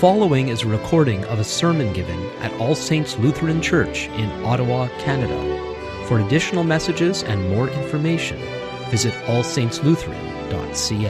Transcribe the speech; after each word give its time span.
following 0.00 0.48
is 0.48 0.62
a 0.62 0.68
recording 0.68 1.24
of 1.24 1.38
a 1.38 1.44
sermon 1.44 1.90
given 1.94 2.20
at 2.40 2.52
All 2.60 2.74
Saints 2.74 3.16
Lutheran 3.18 3.62
Church 3.62 4.08
in 4.08 4.30
Ottawa, 4.44 4.88
Canada. 4.98 6.04
For 6.06 6.20
additional 6.20 6.64
messages 6.64 7.22
and 7.22 7.48
more 7.48 7.70
information, 7.70 8.36
visit 8.90 9.14
allsaintslutheran.ca. 9.24 11.08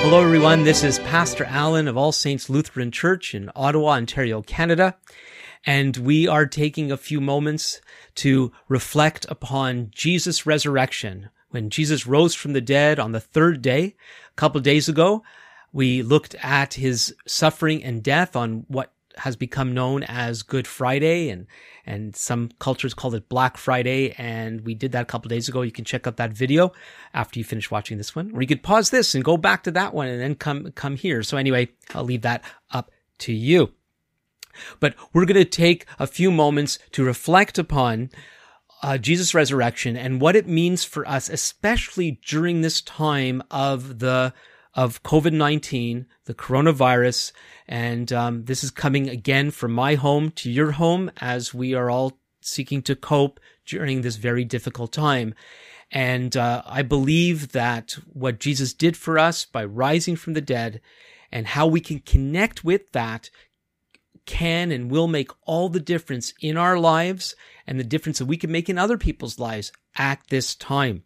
Hello, 0.00 0.22
everyone. 0.24 0.64
This 0.64 0.82
is 0.82 1.00
Pastor 1.00 1.44
Alan 1.44 1.86
of 1.86 1.98
All 1.98 2.12
Saints 2.12 2.48
Lutheran 2.48 2.90
Church 2.90 3.34
in 3.34 3.50
Ottawa, 3.54 3.90
Ontario, 3.90 4.40
Canada. 4.40 4.96
And 5.66 5.98
we 5.98 6.26
are 6.26 6.46
taking 6.46 6.90
a 6.90 6.96
few 6.96 7.20
moments 7.20 7.82
to 8.14 8.52
reflect 8.68 9.26
upon 9.28 9.90
Jesus' 9.90 10.46
resurrection. 10.46 11.28
When 11.50 11.70
Jesus 11.70 12.06
rose 12.06 12.34
from 12.34 12.52
the 12.52 12.60
dead 12.60 12.98
on 12.98 13.12
the 13.12 13.20
third 13.20 13.62
day, 13.62 13.94
a 14.30 14.34
couple 14.36 14.60
days 14.60 14.88
ago, 14.88 15.22
we 15.72 16.02
looked 16.02 16.34
at 16.36 16.74
his 16.74 17.14
suffering 17.26 17.84
and 17.84 18.02
death 18.02 18.34
on 18.36 18.64
what 18.68 18.92
has 19.18 19.36
become 19.36 19.72
known 19.72 20.02
as 20.02 20.42
Good 20.42 20.66
Friday 20.66 21.30
and 21.30 21.46
and 21.86 22.16
some 22.16 22.50
cultures 22.58 22.94
call 22.94 23.14
it 23.14 23.28
Black 23.28 23.56
Friday 23.56 24.12
and 24.18 24.62
we 24.62 24.74
did 24.74 24.92
that 24.92 25.02
a 25.02 25.06
couple 25.06 25.28
days 25.28 25.48
ago. 25.48 25.62
You 25.62 25.72
can 25.72 25.84
check 25.84 26.06
out 26.06 26.16
that 26.16 26.32
video 26.32 26.72
after 27.14 27.38
you 27.38 27.44
finish 27.44 27.70
watching 27.70 27.96
this 27.96 28.14
one 28.14 28.32
or 28.34 28.42
you 28.42 28.48
could 28.48 28.62
pause 28.62 28.90
this 28.90 29.14
and 29.14 29.24
go 29.24 29.36
back 29.36 29.62
to 29.64 29.70
that 29.70 29.94
one 29.94 30.08
and 30.08 30.20
then 30.20 30.34
come 30.34 30.72
come 30.72 30.96
here. 30.96 31.22
So 31.22 31.36
anyway, 31.36 31.68
I'll 31.94 32.04
leave 32.04 32.22
that 32.22 32.44
up 32.72 32.90
to 33.18 33.32
you. 33.32 33.72
But 34.80 34.94
we're 35.12 35.26
going 35.26 35.36
to 35.36 35.44
take 35.44 35.86
a 35.98 36.06
few 36.06 36.30
moments 36.30 36.78
to 36.92 37.04
reflect 37.04 37.58
upon 37.58 38.10
uh, 38.82 38.98
Jesus' 38.98 39.34
resurrection 39.34 39.96
and 39.96 40.20
what 40.20 40.36
it 40.36 40.46
means 40.46 40.84
for 40.84 41.06
us, 41.08 41.28
especially 41.28 42.20
during 42.26 42.60
this 42.60 42.80
time 42.80 43.42
of 43.50 43.98
the 43.98 44.32
of 44.74 45.02
COVID 45.02 45.32
nineteen, 45.32 46.06
the 46.26 46.34
coronavirus, 46.34 47.32
and 47.66 48.12
um, 48.12 48.44
this 48.44 48.62
is 48.62 48.70
coming 48.70 49.08
again 49.08 49.50
from 49.50 49.72
my 49.72 49.94
home 49.94 50.30
to 50.32 50.50
your 50.50 50.72
home 50.72 51.10
as 51.16 51.54
we 51.54 51.74
are 51.74 51.90
all 51.90 52.18
seeking 52.42 52.82
to 52.82 52.94
cope 52.94 53.40
during 53.64 54.02
this 54.02 54.16
very 54.16 54.44
difficult 54.44 54.92
time. 54.92 55.34
And 55.90 56.36
uh, 56.36 56.62
I 56.66 56.82
believe 56.82 57.52
that 57.52 57.96
what 58.12 58.38
Jesus 58.38 58.74
did 58.74 58.96
for 58.96 59.18
us 59.18 59.44
by 59.44 59.64
rising 59.64 60.16
from 60.16 60.34
the 60.34 60.40
dead 60.40 60.80
and 61.32 61.46
how 61.46 61.66
we 61.66 61.80
can 61.80 62.00
connect 62.00 62.64
with 62.64 62.92
that 62.92 63.30
can 64.26 64.70
and 64.70 64.90
will 64.90 65.08
make 65.08 65.30
all 65.42 65.68
the 65.68 65.80
difference 65.80 66.34
in 66.40 66.56
our 66.56 66.78
lives 66.78 67.34
and 67.66 67.78
the 67.78 67.84
difference 67.84 68.18
that 68.18 68.26
we 68.26 68.36
can 68.36 68.52
make 68.52 68.68
in 68.68 68.78
other 68.78 68.98
people's 68.98 69.38
lives 69.38 69.72
at 69.96 70.20
this 70.28 70.54
time. 70.54 71.04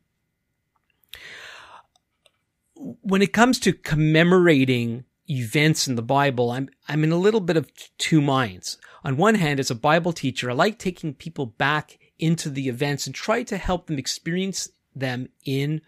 When 2.75 3.23
it 3.23 3.33
comes 3.33 3.59
to 3.61 3.73
commemorating 3.73 5.05
events 5.29 5.87
in 5.87 5.95
the 5.95 6.03
Bible, 6.03 6.51
I'm 6.51 6.69
I'm 6.89 7.05
in 7.05 7.13
a 7.13 7.19
little 7.19 7.41
bit 7.41 7.57
of 7.57 7.71
two 7.98 8.21
minds. 8.21 8.79
On 9.05 9.17
one 9.17 9.37
hand, 9.37 9.61
as 9.61 9.71
a 9.71 9.75
Bible 9.75 10.13
teacher, 10.13 10.51
I 10.51 10.55
like 10.55 10.79
taking 10.79 11.15
people 11.15 11.47
back 11.47 11.98
into 12.19 12.51
the 12.51 12.69
events 12.69 13.07
and 13.07 13.15
try 13.15 13.43
to 13.45 13.57
help 13.57 13.87
them 13.87 13.98
experience 13.98 14.69
them 14.95 15.29
in 15.45 15.83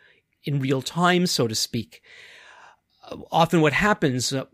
in 0.44 0.60
real 0.60 0.82
time, 0.82 1.26
so 1.26 1.46
to 1.48 1.54
speak. 1.54 2.02
Often, 3.30 3.60
what 3.62 3.72
happens, 3.72 4.32
uh, 4.32 4.44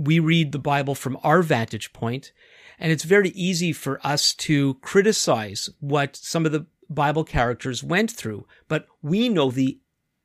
we 0.00 0.18
read 0.18 0.52
the 0.52 0.58
Bible 0.58 0.94
from 0.94 1.18
our 1.22 1.42
vantage 1.42 1.92
point, 1.92 2.32
and 2.78 2.90
it's 2.90 3.04
very 3.04 3.28
easy 3.30 3.72
for 3.72 4.04
us 4.04 4.32
to 4.34 4.74
criticize 4.74 5.68
what 5.80 6.16
some 6.16 6.46
of 6.46 6.52
the 6.52 6.66
Bible 6.88 7.22
characters 7.22 7.84
went 7.84 8.10
through, 8.10 8.46
but 8.66 8.86
we 9.02 9.28
know 9.28 9.50
the, 9.50 9.78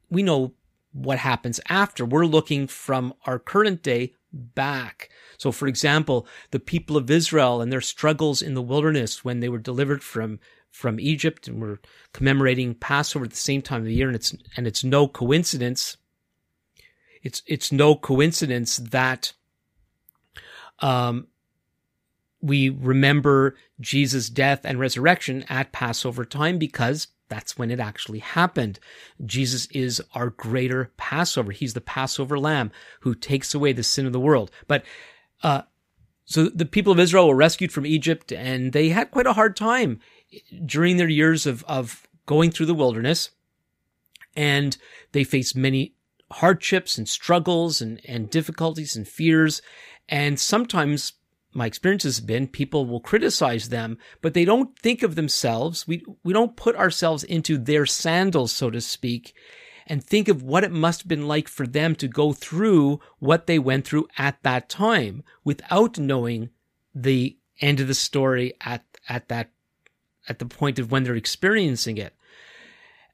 we 0.10 0.24
know 0.24 0.54
what 0.94 1.20
happens 1.20 1.60
after. 1.68 2.06
We're 2.06 2.26
looking 2.26 2.68
from 2.68 3.14
our 3.26 3.38
current 3.38 3.84
day 3.84 4.14
back. 4.32 5.10
So, 5.38 5.52
for 5.52 5.68
example, 5.68 6.26
the 6.52 6.60
people 6.60 6.96
of 6.96 7.12
Israel 7.12 7.62
and 7.62 7.72
their 7.72 7.82
struggles 7.82 8.42
in 8.42 8.54
the 8.54 8.62
wilderness 8.62 9.26
when 9.26 9.42
they 9.42 9.50
were 9.50 9.60
delivered 9.60 10.04
from 10.04 10.40
from 10.72 11.00
Egypt, 11.00 11.48
and 11.48 11.62
we're 11.62 11.80
commemorating 12.12 12.76
Passover 12.76 13.24
at 13.24 13.32
the 13.32 13.38
same 13.38 13.62
time 13.62 13.80
of 13.80 13.86
the 13.86 13.94
year, 13.94 14.08
and 14.08 14.16
it's 14.16 14.36
and 14.58 14.68
it's 14.68 14.84
no 14.84 15.08
coincidence. 15.08 15.98
It's 17.24 17.44
it's 17.46 17.72
no 17.72 17.96
coincidence 17.96 18.78
that 18.78 19.34
um, 20.80 21.28
we 22.42 22.70
remember 22.70 23.56
Jesus' 23.80 24.30
death 24.30 24.62
and 24.64 24.80
resurrection 24.80 25.44
at 25.50 25.72
Passover 25.72 26.26
time 26.26 26.58
because 26.58 27.08
that's 27.28 27.58
when 27.58 27.72
it 27.72 27.80
actually 27.80 28.20
happened. 28.20 28.80
Jesus 29.26 29.68
is 29.72 30.02
our 30.14 30.30
greater 30.30 30.92
Passover. 30.98 31.52
He's 31.52 31.74
the 31.74 31.82
Passover 31.82 32.38
lamb 32.38 32.72
who 33.02 33.16
takes 33.16 33.56
away 33.56 33.74
the 33.74 33.84
sin 33.84 34.06
of 34.06 34.14
the 34.14 34.20
world. 34.20 34.52
But, 34.68 34.86
uh, 35.42 35.64
so 36.26 36.50
the 36.50 36.66
people 36.66 36.92
of 36.92 37.00
Israel 37.00 37.28
were 37.28 37.36
rescued 37.36 37.72
from 37.72 37.86
Egypt 37.86 38.32
and 38.32 38.74
they 38.74 38.90
had 38.90 39.12
quite 39.12 39.28
a 39.28 39.34
hard 39.34 39.56
time 39.56 40.00
during 40.66 40.98
their 40.98 41.10
years 41.10 41.46
of, 41.46 41.64
of 41.68 42.08
going 42.26 42.52
through 42.52 42.66
the 42.68 42.74
wilderness. 42.74 43.32
And 44.36 44.78
they 45.12 45.24
faced 45.24 45.56
many 45.56 45.96
hardships 46.32 46.98
and 46.98 47.08
struggles 47.08 47.82
and, 47.82 48.02
and 48.08 48.30
difficulties 48.30 48.96
and 48.96 49.08
fears. 49.08 49.62
And 50.08 50.40
sometimes 50.40 51.14
my 51.54 51.66
experience 51.66 52.04
has 52.04 52.20
been 52.20 52.48
people 52.48 52.86
will 52.86 53.00
criticize 53.00 53.70
them, 53.70 53.98
but 54.22 54.34
they 54.34 54.46
don't 54.46 54.78
think 54.78 55.04
of 55.04 55.16
themselves. 55.16 55.88
We, 55.88 56.04
we 56.24 56.34
don't 56.34 56.58
put 56.58 56.76
ourselves 56.76 57.24
into 57.24 57.58
their 57.58 57.86
sandals, 57.86 58.52
so 58.52 58.70
to 58.70 58.82
speak, 58.82 59.34
and 59.88 60.04
think 60.04 60.28
of 60.28 60.44
what 60.44 60.66
it 60.66 60.72
must 60.72 61.02
have 61.02 61.08
been 61.08 61.28
like 61.28 61.48
for 61.48 61.66
them 61.66 61.96
to 61.96 62.08
go 62.08 62.34
through 62.34 63.00
what 63.20 63.48
they 63.48 63.58
went 63.58 63.86
through 63.88 64.08
at 64.18 64.42
that 64.44 64.68
time 64.68 65.24
without 65.44 65.98
knowing 65.98 66.50
the 66.94 67.38
end 67.62 67.80
of 67.80 67.88
the 67.88 67.94
story 67.94 68.54
at, 68.62 68.84
at 69.08 69.30
that, 69.30 69.52
at 70.28 70.40
the 70.40 70.46
point 70.46 70.78
of 70.78 70.92
when 70.92 71.04
they're 71.04 71.16
experiencing 71.16 71.98
it. 71.98 72.14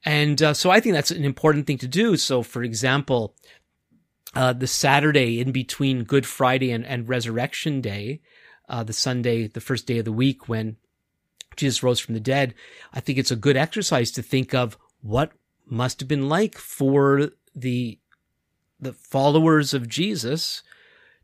And 0.04 0.42
uh, 0.42 0.54
so 0.54 0.70
I 0.70 0.80
think 0.80 0.94
that's 0.94 1.12
an 1.12 1.24
important 1.24 1.68
thing 1.68 1.78
to 1.78 1.86
do. 1.86 2.16
So, 2.16 2.42
for 2.42 2.64
example, 2.64 3.36
uh, 4.34 4.52
the 4.52 4.66
Saturday 4.66 5.40
in 5.40 5.52
between 5.52 6.04
Good 6.04 6.26
Friday 6.26 6.70
and, 6.70 6.86
and 6.86 7.08
Resurrection 7.08 7.80
Day, 7.80 8.20
uh, 8.68 8.82
the 8.82 8.92
Sunday, 8.92 9.46
the 9.46 9.60
first 9.60 9.86
day 9.86 9.98
of 9.98 10.04
the 10.04 10.12
week 10.12 10.48
when 10.48 10.76
Jesus 11.56 11.82
rose 11.82 12.00
from 12.00 12.14
the 12.14 12.20
dead, 12.20 12.54
I 12.92 13.00
think 13.00 13.18
it's 13.18 13.30
a 13.30 13.36
good 13.36 13.56
exercise 13.56 14.10
to 14.12 14.22
think 14.22 14.54
of 14.54 14.78
what 15.02 15.32
must 15.66 16.00
have 16.00 16.08
been 16.08 16.28
like 16.28 16.58
for 16.58 17.30
the 17.54 17.98
the 18.80 18.92
followers 18.92 19.72
of 19.72 19.88
Jesus 19.88 20.62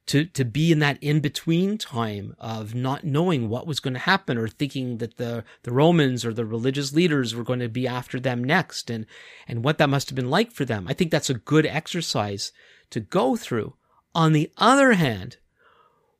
to 0.06 0.24
to 0.24 0.44
be 0.44 0.70
in 0.72 0.78
that 0.78 0.98
in 1.02 1.20
between 1.20 1.76
time 1.76 2.34
of 2.38 2.74
not 2.74 3.04
knowing 3.04 3.48
what 3.48 3.66
was 3.66 3.80
going 3.80 3.94
to 3.94 4.00
happen 4.00 4.38
or 4.38 4.48
thinking 4.48 4.98
that 4.98 5.16
the 5.16 5.44
the 5.62 5.72
Romans 5.72 6.24
or 6.24 6.32
the 6.32 6.44
religious 6.46 6.92
leaders 6.92 7.34
were 7.34 7.44
going 7.44 7.58
to 7.60 7.68
be 7.68 7.86
after 7.86 8.20
them 8.20 8.42
next 8.42 8.90
and 8.90 9.06
and 9.46 9.64
what 9.64 9.78
that 9.78 9.90
must 9.90 10.08
have 10.08 10.16
been 10.16 10.30
like 10.30 10.52
for 10.52 10.64
them. 10.64 10.86
I 10.88 10.94
think 10.94 11.10
that's 11.10 11.30
a 11.30 11.34
good 11.34 11.66
exercise 11.66 12.52
to 12.90 13.00
go 13.00 13.36
through. 13.36 13.74
On 14.14 14.32
the 14.32 14.50
other 14.56 14.92
hand, 14.92 15.36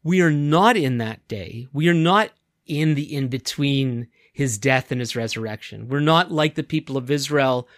we 0.03 0.21
are 0.21 0.31
not 0.31 0.77
in 0.77 0.99
that 0.99 1.27
day. 1.29 1.67
We 1.73 1.89
are 1.89 1.95
not 1.95 2.31
in 2.67 2.95
the 2.95 3.15
in 3.15 3.29
between 3.29 4.09
his 4.33 4.59
death 4.59 4.93
and 4.93 5.01
his 5.01 5.17
resurrection. 5.17 5.89
We're 5.89 6.01
not 6.01 6.31
like 6.31 6.55
the 6.55 6.63
people 6.63 6.97
of 6.97 7.11
Israel 7.11 7.69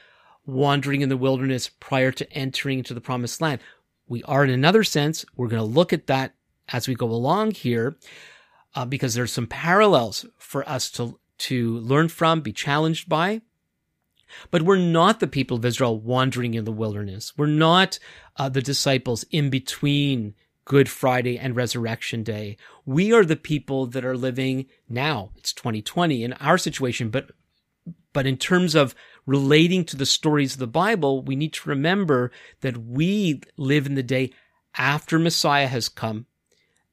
wandering 0.44 1.00
in 1.00 1.08
the 1.08 1.16
wilderness 1.16 1.70
prior 1.80 2.12
to 2.12 2.32
entering 2.32 2.78
into 2.78 2.94
the 2.94 3.00
promised 3.00 3.40
land. 3.40 3.60
We 4.06 4.22
are 4.24 4.44
in 4.44 4.50
another 4.50 4.84
sense. 4.84 5.24
We're 5.36 5.48
going 5.48 5.62
to 5.62 5.64
look 5.64 5.92
at 5.92 6.08
that 6.08 6.34
as 6.68 6.86
we 6.86 6.94
go 6.94 7.06
along 7.06 7.52
here, 7.52 7.96
uh, 8.74 8.84
because 8.84 9.14
there's 9.14 9.32
some 9.32 9.46
parallels 9.46 10.26
for 10.38 10.68
us 10.68 10.90
to, 10.92 11.18
to 11.38 11.78
learn 11.78 12.08
from, 12.08 12.40
be 12.40 12.52
challenged 12.52 13.08
by. 13.08 13.40
But 14.50 14.62
we're 14.62 14.76
not 14.76 15.20
the 15.20 15.26
people 15.26 15.56
of 15.56 15.64
Israel 15.64 15.98
wandering 15.98 16.54
in 16.54 16.65
the 16.65 16.72
wilderness. 16.72 17.36
We're 17.36 17.47
not 17.47 17.98
uh, 18.36 18.48
the 18.48 18.62
disciples 18.62 19.24
in 19.30 19.50
between 19.50 20.34
Good 20.65 20.88
Friday 20.88 21.38
and 21.38 21.56
Resurrection 21.56 22.22
Day. 22.22 22.56
We 22.86 23.12
are 23.12 23.24
the 23.24 23.36
people 23.36 23.86
that 23.86 24.04
are 24.04 24.16
living 24.16 24.66
now. 24.88 25.30
It's 25.36 25.53
2020 25.53 26.22
in 26.22 26.32
our 26.34 26.59
situation, 26.59 27.10
but 27.10 27.30
but 28.12 28.27
in 28.27 28.36
terms 28.36 28.74
of 28.74 28.94
relating 29.27 29.84
to 29.84 29.97
the 29.97 30.06
stories 30.06 30.54
of 30.54 30.59
the 30.59 30.66
Bible, 30.66 31.22
we 31.22 31.36
need 31.36 31.53
to 31.54 31.68
remember 31.68 32.32
that 32.60 32.77
we 32.77 33.41
live 33.56 33.86
in 33.86 33.94
the 33.94 34.03
day 34.03 34.32
after 34.77 35.18
Messiah 35.18 35.68
has 35.68 35.88
come, 35.88 36.27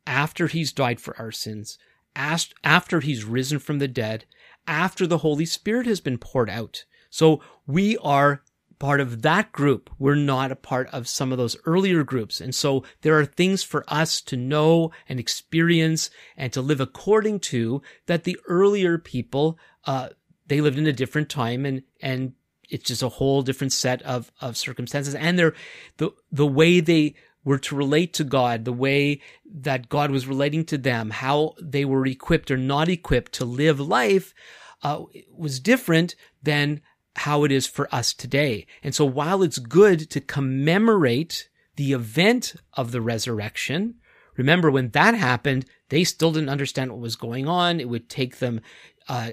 after 0.06 0.48
he's 0.48 0.72
died 0.72 1.00
for 1.00 1.18
our 1.18 1.31
sins, 1.31 1.78
after 2.16 3.00
he's 3.00 3.24
risen 3.24 3.60
from 3.60 3.80
the 3.80 3.88
dead, 3.88 4.25
after 4.68 5.07
the 5.07 5.19
Holy 5.19 5.45
Spirit 5.45 5.88
has 5.88 6.01
been 6.01 6.18
poured 6.18 6.50
out. 6.50 6.86
So 7.18 7.42
we 7.66 7.98
are 7.98 8.44
part 8.78 9.02
of 9.02 9.24
that 9.24 9.52
group. 9.52 9.90
We're 9.98 10.14
not 10.14 10.52
a 10.52 10.56
part 10.56 10.88
of 10.94 11.08
some 11.08 11.31
of 11.31 11.40
those 11.40 11.58
earlier 11.66 12.04
groups. 12.04 12.40
And 12.40 12.54
so 12.54 12.84
there 13.02 13.18
are 13.18 13.25
things 13.25 13.64
for 13.64 13.84
us 13.88 14.22
to 14.22 14.38
know 14.38 14.92
and 15.10 15.19
experience 15.19 16.12
and 16.38 16.54
to 16.54 16.62
live 16.62 16.80
according 16.80 17.40
to 17.40 17.81
that 18.06 18.24
the 18.24 18.38
earlier 18.48 19.00
people, 19.00 19.58
uh, 19.86 20.10
they 20.46 20.62
lived 20.62 20.78
in 20.78 20.86
a 20.86 20.94
different 20.94 21.28
time 21.28 21.66
and, 21.66 21.81
and 22.04 22.34
it's 22.69 22.86
just 22.86 23.02
a 23.02 23.10
whole 23.10 23.42
different 23.42 23.74
set 23.74 24.04
of, 24.04 24.31
of 24.40 24.56
circumstances. 24.56 25.16
And 25.16 25.40
they're, 25.40 25.56
the, 25.98 26.12
the 26.31 26.46
way 26.46 26.81
they 26.81 27.16
were 27.44 27.58
to 27.58 27.75
relate 27.75 28.13
to 28.13 28.25
God 28.25 28.63
the 28.63 28.74
way 28.74 29.22
that 29.52 29.90
God 29.90 30.12
was 30.12 30.28
relating 30.28 30.66
to 30.66 30.78
them, 30.78 31.10
how 31.10 31.56
they 31.60 31.84
were 31.84 32.06
equipped 32.06 32.52
or 32.52 32.58
not 32.58 32.90
equipped 32.90 33.31
to 33.34 33.46
live 33.46 33.80
life, 33.80 34.36
uh, 34.84 35.04
was 35.36 35.60
different 35.60 36.13
than 36.44 36.81
how 37.18 37.44
it 37.44 37.52
is 37.52 37.68
for 37.68 37.94
us 37.94 38.14
today. 38.14 38.66
And 38.84 38.94
so 38.94 39.06
while 39.06 39.44
it's 39.44 39.60
good 39.60 40.10
to 40.12 40.22
commemorate 40.22 41.50
the 41.75 41.94
event 41.94 42.56
of 42.74 42.92
the 42.92 43.02
resurrection, 43.02 43.96
remember 44.36 44.72
when 44.72 44.90
that 44.92 45.16
happened, 45.16 45.66
they 45.90 46.04
still 46.04 46.31
didn't 46.31 46.50
understand 46.50 46.92
what 46.92 47.00
was 47.00 47.16
going 47.16 47.48
on. 47.48 47.80
It 47.80 47.90
would 47.90 48.10
take 48.10 48.38
them, 48.38 48.62
uh, 49.08 49.31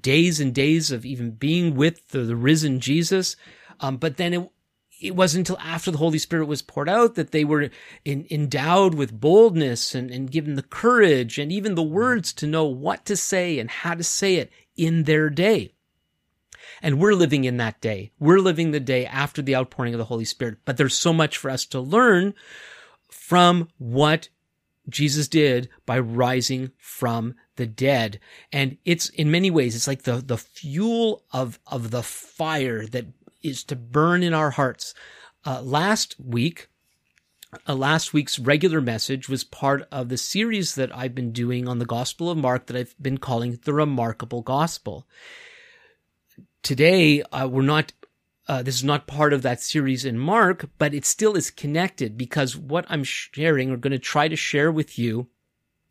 days 0.00 0.40
and 0.40 0.54
days 0.54 0.90
of 0.90 1.04
even 1.04 1.32
being 1.32 1.74
with 1.74 2.08
the, 2.08 2.20
the 2.20 2.36
risen 2.36 2.80
Jesus. 2.80 3.36
Um, 3.80 3.96
but 3.96 4.16
then 4.16 4.32
it, 4.32 4.50
it 5.00 5.16
wasn't 5.16 5.48
until 5.48 5.62
after 5.62 5.90
the 5.90 5.98
Holy 5.98 6.18
Spirit 6.18 6.46
was 6.46 6.62
poured 6.62 6.88
out 6.88 7.14
that 7.16 7.32
they 7.32 7.44
were 7.44 7.70
in, 8.04 8.26
endowed 8.30 8.94
with 8.94 9.20
boldness 9.20 9.94
and, 9.94 10.10
and 10.10 10.30
given 10.30 10.54
the 10.54 10.62
courage 10.62 11.38
and 11.38 11.52
even 11.52 11.74
the 11.74 11.82
words 11.82 12.32
to 12.34 12.46
know 12.46 12.64
what 12.64 13.04
to 13.06 13.16
say 13.16 13.58
and 13.58 13.70
how 13.70 13.94
to 13.94 14.04
say 14.04 14.36
it 14.36 14.50
in 14.76 15.04
their 15.04 15.28
day. 15.28 15.72
And 16.80 16.98
we're 16.98 17.14
living 17.14 17.44
in 17.44 17.56
that 17.58 17.80
day. 17.80 18.12
We're 18.18 18.38
living 18.38 18.70
the 18.70 18.80
day 18.80 19.06
after 19.06 19.42
the 19.42 19.56
outpouring 19.56 19.94
of 19.94 19.98
the 19.98 20.04
Holy 20.04 20.24
Spirit. 20.24 20.58
But 20.64 20.76
there's 20.76 20.96
so 20.96 21.12
much 21.12 21.36
for 21.36 21.50
us 21.50 21.64
to 21.66 21.80
learn 21.80 22.34
from 23.08 23.68
what 23.78 24.28
Jesus 24.88 25.28
did 25.28 25.68
by 25.86 25.98
rising 25.98 26.72
from 26.78 27.34
the 27.56 27.66
dead. 27.66 28.18
And 28.52 28.78
it's 28.84 29.08
in 29.10 29.30
many 29.30 29.50
ways, 29.50 29.76
it's 29.76 29.86
like 29.86 30.02
the, 30.02 30.16
the 30.16 30.38
fuel 30.38 31.24
of, 31.32 31.58
of 31.66 31.90
the 31.90 32.02
fire 32.02 32.86
that 32.86 33.06
is 33.42 33.64
to 33.64 33.76
burn 33.76 34.22
in 34.22 34.34
our 34.34 34.50
hearts. 34.50 34.94
Uh, 35.44 35.60
last 35.62 36.16
week, 36.18 36.68
uh, 37.68 37.74
last 37.74 38.14
week's 38.14 38.38
regular 38.38 38.80
message 38.80 39.28
was 39.28 39.44
part 39.44 39.86
of 39.92 40.08
the 40.08 40.16
series 40.16 40.74
that 40.76 40.94
I've 40.96 41.14
been 41.14 41.32
doing 41.32 41.68
on 41.68 41.78
the 41.78 41.84
Gospel 41.84 42.30
of 42.30 42.38
Mark 42.38 42.66
that 42.66 42.76
I've 42.76 42.94
been 43.00 43.18
calling 43.18 43.58
the 43.64 43.74
Remarkable 43.74 44.42
Gospel. 44.42 45.06
Today, 46.62 47.22
uh, 47.22 47.48
we're 47.48 47.62
not, 47.62 47.92
uh, 48.48 48.62
this 48.62 48.76
is 48.76 48.84
not 48.84 49.06
part 49.06 49.32
of 49.32 49.42
that 49.42 49.60
series 49.60 50.04
in 50.04 50.18
Mark, 50.18 50.70
but 50.78 50.94
it 50.94 51.04
still 51.04 51.36
is 51.36 51.50
connected 51.50 52.16
because 52.16 52.56
what 52.56 52.86
I'm 52.88 53.04
sharing 53.04 53.70
or 53.70 53.76
going 53.76 53.92
to 53.92 53.98
try 53.98 54.28
to 54.28 54.36
share 54.36 54.70
with 54.70 54.98
you 54.98 55.28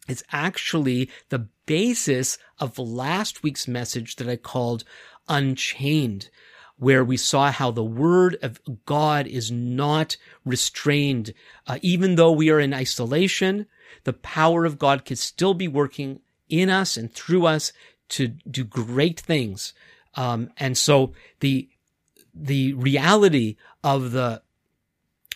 is 0.07 0.23
actually 0.31 1.09
the 1.29 1.47
basis 1.65 2.38
of 2.59 2.79
last 2.79 3.44
week's 3.44 3.68
message 3.68 4.15
that 4.15 4.29
I 4.29 4.35
called 4.38 4.83
Unchained 5.27 6.29
where 6.81 7.03
we 7.06 7.15
saw 7.15 7.51
how 7.51 7.69
the 7.69 7.83
word 7.83 8.35
of 8.41 8.59
God 8.88 9.27
is 9.27 9.51
not 9.51 10.18
restrained. 10.44 11.31
Uh, 11.68 11.77
even 11.83 12.15
though 12.15 12.31
we 12.31 12.50
are 12.50 12.59
in 12.59 12.73
isolation, 12.73 13.68
the 14.03 14.13
power 14.13 14.65
of 14.65 14.79
God 14.79 15.06
can 15.06 15.15
still 15.15 15.53
be 15.53 15.68
working 15.68 16.21
in 16.50 16.71
us 16.71 16.97
and 16.97 17.13
through 17.13 17.45
us 17.45 17.71
to 18.09 18.29
do 18.29 18.63
great 18.63 19.19
things. 19.19 19.73
Um, 20.15 20.49
and 20.57 20.77
so 20.77 21.13
the, 21.39 21.69
the 22.33 22.73
reality 22.73 23.55
of 23.83 24.11
the, 24.11 24.41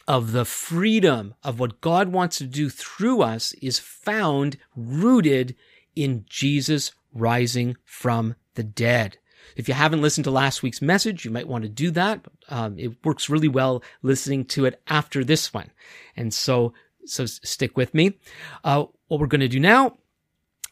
of 0.07 0.31
the 0.31 0.45
freedom 0.45 1.33
of 1.43 1.59
what 1.59 1.81
God 1.81 2.09
wants 2.09 2.37
to 2.37 2.45
do 2.45 2.69
through 2.69 3.21
us 3.21 3.53
is 3.53 3.79
found 3.79 4.57
rooted 4.75 5.55
in 5.95 6.25
Jesus 6.29 6.91
rising 7.13 7.77
from 7.83 8.35
the 8.55 8.63
dead. 8.63 9.17
If 9.55 9.67
you 9.67 9.73
haven't 9.73 10.01
listened 10.01 10.25
to 10.25 10.31
last 10.31 10.63
week's 10.63 10.81
message, 10.81 11.23
you 11.23 11.31
might 11.31 11.47
want 11.47 11.63
to 11.63 11.69
do 11.69 11.91
that. 11.91 12.25
Um, 12.49 12.77
it 12.77 13.03
works 13.05 13.29
really 13.29 13.47
well 13.47 13.83
listening 14.01 14.45
to 14.45 14.65
it 14.65 14.81
after 14.87 15.23
this 15.23 15.53
one. 15.53 15.71
And 16.15 16.33
so, 16.33 16.73
so 17.05 17.25
stick 17.25 17.77
with 17.77 17.93
me. 17.93 18.17
Uh, 18.63 18.85
what 19.07 19.19
we're 19.19 19.27
going 19.27 19.41
to 19.41 19.47
do 19.47 19.59
now 19.59 19.97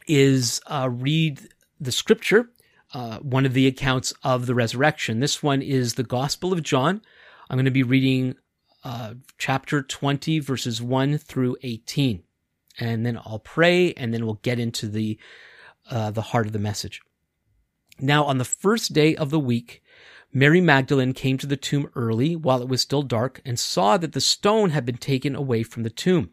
is 0.08 0.62
uh, 0.68 0.90
read 0.92 1.40
the 1.80 1.92
scripture, 1.92 2.50
uh, 2.94 3.18
one 3.20 3.46
of 3.46 3.54
the 3.54 3.68
accounts 3.68 4.14
of 4.24 4.46
the 4.46 4.56
resurrection. 4.56 5.20
This 5.20 5.42
one 5.42 5.62
is 5.62 5.96
the 5.96 6.04
Gospel 6.04 6.54
of 6.54 6.64
John. 6.64 7.02
I'm 7.50 7.58
going 7.58 7.66
to 7.66 7.72
be 7.72 7.84
reading 7.84 8.36
uh, 8.84 9.16
chapter 9.38 9.82
20, 9.82 10.40
verses 10.40 10.82
1 10.82 11.18
through 11.18 11.58
18. 11.64 12.24
And 12.80 13.06
then 13.06 13.18
I'll 13.18 13.40
pray, 13.40 13.94
and 13.94 14.14
then 14.14 14.26
we'll 14.26 14.40
get 14.42 14.60
into 14.60 14.88
the 14.88 15.20
uh, 15.90 16.12
the 16.12 16.22
heart 16.22 16.48
of 16.48 16.54
the 16.54 16.60
message. 16.60 17.02
Now, 18.00 18.24
on 18.24 18.38
the 18.38 18.46
first 18.46 18.94
day 18.94 19.16
of 19.16 19.30
the 19.30 19.40
week, 19.40 19.84
Mary 20.32 20.62
Magdalene 20.62 21.14
came 21.14 21.38
to 21.38 21.46
the 21.46 21.58
tomb 21.58 21.90
early 21.94 22.36
while 22.36 22.62
it 22.62 22.70
was 22.70 22.82
still 22.82 23.04
dark 23.04 23.42
and 23.46 23.60
saw 23.60 23.98
that 23.98 24.14
the 24.14 24.22
stone 24.22 24.72
had 24.72 24.86
been 24.86 24.98
taken 24.98 25.36
away 25.36 25.62
from 25.62 25.84
the 25.84 25.90
tomb. 25.90 26.32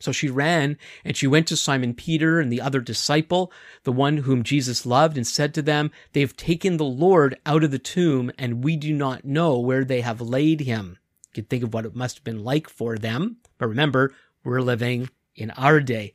So 0.00 0.12
she 0.12 0.28
ran 0.28 0.78
and 1.04 1.16
she 1.16 1.26
went 1.26 1.46
to 1.48 1.56
Simon 1.56 1.94
Peter 1.94 2.40
and 2.40 2.50
the 2.50 2.60
other 2.60 2.80
disciple, 2.80 3.52
the 3.84 3.92
one 3.92 4.18
whom 4.18 4.42
Jesus 4.42 4.86
loved, 4.86 5.16
and 5.16 5.26
said 5.26 5.54
to 5.54 5.62
them, 5.62 5.90
They 6.12 6.20
have 6.20 6.36
taken 6.36 6.76
the 6.76 6.84
Lord 6.84 7.38
out 7.46 7.62
of 7.62 7.70
the 7.70 7.78
tomb, 7.78 8.32
and 8.38 8.64
we 8.64 8.76
do 8.76 8.94
not 8.94 9.24
know 9.24 9.58
where 9.58 9.84
they 9.84 10.00
have 10.00 10.20
laid 10.20 10.60
him. 10.60 10.98
You 11.28 11.42
can 11.42 11.44
think 11.44 11.62
of 11.62 11.74
what 11.74 11.86
it 11.86 11.94
must 11.94 12.16
have 12.16 12.24
been 12.24 12.42
like 12.42 12.68
for 12.68 12.96
them. 12.96 13.36
But 13.58 13.68
remember, 13.68 14.12
we're 14.42 14.62
living 14.62 15.10
in 15.36 15.50
our 15.52 15.80
day 15.80 16.14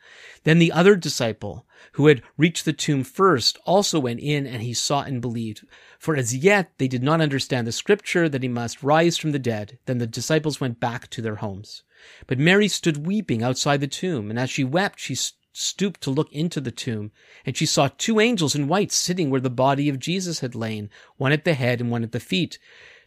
Then 0.43 0.59
the 0.59 0.71
other 0.71 0.95
disciple, 0.95 1.67
who 1.93 2.07
had 2.07 2.23
reached 2.37 2.65
the 2.65 2.73
tomb 2.73 3.03
first, 3.03 3.59
also 3.65 3.99
went 3.99 4.19
in, 4.19 4.47
and 4.47 4.61
he 4.63 4.73
saw 4.73 5.01
and 5.01 5.21
believed. 5.21 5.65
For 5.99 6.15
as 6.15 6.35
yet 6.35 6.71
they 6.77 6.87
did 6.87 7.03
not 7.03 7.21
understand 7.21 7.67
the 7.67 7.71
scripture 7.71 8.27
that 8.27 8.41
he 8.41 8.49
must 8.49 8.81
rise 8.81 9.17
from 9.17 9.31
the 9.31 9.39
dead. 9.39 9.77
Then 9.85 9.99
the 9.99 10.07
disciples 10.07 10.59
went 10.59 10.79
back 10.79 11.09
to 11.11 11.21
their 11.21 11.35
homes. 11.35 11.83
But 12.25 12.39
Mary 12.39 12.67
stood 12.67 13.05
weeping 13.05 13.43
outside 13.43 13.81
the 13.81 13.87
tomb, 13.87 14.31
and 14.31 14.39
as 14.39 14.49
she 14.49 14.63
wept, 14.63 14.99
she 14.99 15.15
stooped 15.53 16.01
to 16.01 16.09
look 16.09 16.31
into 16.31 16.59
the 16.59 16.71
tomb, 16.71 17.11
and 17.45 17.55
she 17.55 17.65
saw 17.65 17.89
two 17.89 18.19
angels 18.19 18.55
in 18.55 18.67
white 18.67 18.91
sitting 18.91 19.29
where 19.29 19.41
the 19.41 19.49
body 19.49 19.89
of 19.89 19.99
Jesus 19.99 20.39
had 20.39 20.55
lain, 20.55 20.89
one 21.17 21.31
at 21.31 21.45
the 21.45 21.53
head 21.53 21.81
and 21.81 21.91
one 21.91 22.03
at 22.03 22.13
the 22.13 22.19
feet. 22.19 22.57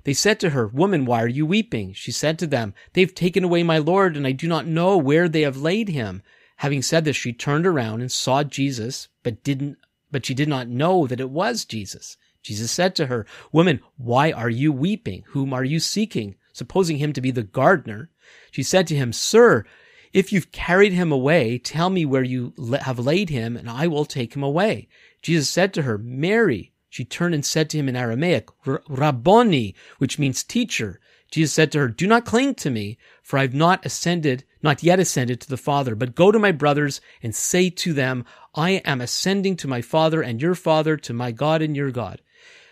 They 0.05 0.13
said 0.13 0.39
to 0.41 0.51
her, 0.51 0.69
Woman, 0.69 1.07
why 1.07 1.23
are 1.23 1.29
you 1.29 1.47
weeping? 1.47 1.95
She 1.95 2.13
said 2.13 2.39
to 2.39 2.47
them, 2.47 2.75
They've 2.93 3.15
taken 3.15 3.43
away 3.43 3.63
my 3.63 3.79
Lord, 3.79 4.17
and 4.17 4.27
I 4.27 4.33
do 4.33 4.47
not 4.47 4.67
know 4.67 4.97
where 4.99 5.29
they 5.29 5.41
have 5.41 5.57
laid 5.57 5.89
him. 5.89 6.23
Having 6.57 6.83
said 6.83 7.05
this, 7.05 7.17
she 7.17 7.33
turned 7.33 7.67
around 7.67 8.01
and 8.01 8.11
saw 8.11 8.45
Jesus, 8.45 9.09
but 9.23 9.43
didn't, 9.43 9.79
but 10.11 10.25
she 10.25 10.35
did 10.35 10.49
not 10.49 10.69
know 10.69 11.07
that 11.07 11.21
it 11.21 11.31
was 11.31 11.65
Jesus. 11.65 12.17
Jesus 12.43 12.71
said 12.71 12.95
to 12.97 13.07
her, 13.07 13.27
Woman, 13.53 13.81
why 13.97 14.31
are 14.31 14.51
you 14.51 14.73
weeping? 14.73 15.25
Whom 15.29 15.53
are 15.53 15.65
you 15.65 15.81
seeking? 15.81 16.37
Supposing 16.53 16.99
him 16.99 17.13
to 17.15 17.21
be 17.21 17.31
the 17.31 17.43
gardener. 17.43 18.11
She 18.51 18.63
said 18.63 18.87
to 18.89 18.97
him, 18.97 19.13
Sir, 19.13 19.65
if 20.13 20.33
you've 20.33 20.53
carried 20.53 20.93
him 20.93 21.11
away, 21.11 21.59
tell 21.59 21.91
me 21.91 22.05
where 22.05 22.23
you 22.23 22.53
have 22.83 22.99
laid 23.01 23.31
him, 23.31 23.57
and 23.57 23.69
I 23.69 23.89
will 23.89 24.05
take 24.05 24.37
him 24.37 24.45
away. 24.45 24.89
Jesus 25.23 25.51
said 25.51 25.75
to 25.75 25.83
her, 25.83 25.99
Mary. 25.99 26.71
She 26.89 27.05
turned 27.05 27.35
and 27.35 27.45
said 27.45 27.69
to 27.71 27.79
him 27.79 27.89
in 27.89 27.97
Aramaic, 27.97 28.49
Rabboni, 28.65 29.75
which 29.99 30.21
means 30.21 30.45
teacher. 30.45 31.01
Jesus 31.33 31.53
said 31.53 31.73
to 31.73 31.81
her, 31.81 31.89
Do 31.89 32.07
not 32.07 32.25
cling 32.25 32.55
to 32.57 32.71
me, 32.71 32.99
for 33.21 33.37
I 33.37 33.43
have 33.43 33.55
not 33.55 33.85
ascended, 33.85 34.45
not 34.65 34.83
yet 34.83 34.99
ascended 34.99 35.41
to 35.43 35.49
the 35.49 35.59
Father, 35.59 35.95
but 35.95 36.15
go 36.15 36.33
to 36.33 36.39
my 36.39 36.51
brothers 36.51 37.03
and 37.23 37.35
say 37.35 37.69
to 37.69 37.93
them, 37.93 38.25
I 38.55 38.83
am 38.85 39.03
ascending 39.03 39.57
to 39.59 39.69
my 39.69 39.83
Father 39.83 40.23
and 40.23 40.41
your 40.41 40.55
Father, 40.55 40.97
to 40.97 41.13
my 41.13 41.31
God 41.31 41.61
and 41.61 41.77
your 41.77 41.91
God. 41.91 42.23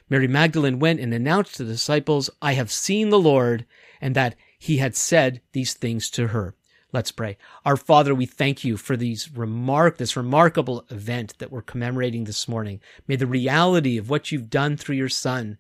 Mary 0.08 0.26
Magdalene 0.26 0.78
went 0.78 1.00
and 1.00 1.12
announced 1.12 1.54
to 1.56 1.64
the 1.64 1.72
disciples, 1.72 2.30
I 2.40 2.54
have 2.54 2.72
seen 2.72 3.10
the 3.10 3.18
Lord, 3.18 3.66
and 4.00 4.16
that 4.16 4.34
he 4.58 4.78
had 4.78 4.96
said 4.96 5.42
these 5.52 5.74
things 5.74 6.08
to 6.10 6.28
her. 6.28 6.54
Let's 6.92 7.12
pray. 7.12 7.36
Our 7.64 7.76
Father, 7.76 8.14
we 8.14 8.26
thank 8.26 8.64
you 8.64 8.76
for 8.76 8.96
these 8.96 9.30
remark, 9.34 9.98
this 9.98 10.16
remarkable 10.16 10.84
event 10.90 11.38
that 11.38 11.52
we're 11.52 11.62
commemorating 11.62 12.24
this 12.24 12.48
morning. 12.48 12.80
May 13.06 13.16
the 13.16 13.26
reality 13.26 13.98
of 13.98 14.08
what 14.08 14.32
you've 14.32 14.50
done 14.50 14.76
through 14.76 14.96
your 14.96 15.08
Son 15.08 15.58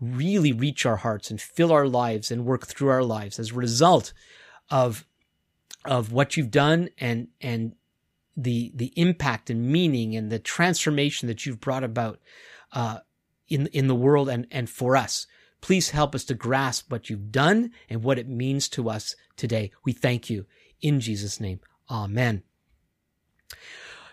really 0.00 0.52
reach 0.52 0.86
our 0.86 0.96
hearts 0.96 1.30
and 1.30 1.40
fill 1.40 1.72
our 1.72 1.86
lives 1.86 2.30
and 2.30 2.44
work 2.44 2.66
through 2.66 2.88
our 2.88 3.02
lives 3.02 3.38
as 3.38 3.50
a 3.50 3.54
result 3.54 4.12
of 4.70 5.06
of 5.88 6.12
what 6.12 6.36
you've 6.36 6.50
done 6.50 6.88
and 6.98 7.28
and 7.40 7.74
the 8.36 8.72
the 8.74 8.92
impact 8.96 9.50
and 9.50 9.70
meaning 9.70 10.14
and 10.14 10.30
the 10.30 10.38
transformation 10.38 11.28
that 11.28 11.46
you've 11.46 11.60
brought 11.60 11.84
about 11.84 12.20
uh, 12.72 12.98
in 13.48 13.66
in 13.68 13.86
the 13.86 13.94
world 13.94 14.28
and 14.28 14.46
and 14.50 14.68
for 14.68 14.96
us. 14.96 15.26
Please 15.60 15.90
help 15.90 16.14
us 16.14 16.24
to 16.24 16.34
grasp 16.34 16.90
what 16.90 17.08
you've 17.10 17.32
done 17.32 17.70
and 17.88 18.02
what 18.02 18.18
it 18.18 18.28
means 18.28 18.68
to 18.68 18.88
us 18.90 19.16
today. 19.36 19.70
We 19.84 19.92
thank 19.92 20.28
you 20.30 20.46
in 20.80 21.00
Jesus' 21.00 21.40
name. 21.40 21.60
Amen. 21.90 22.42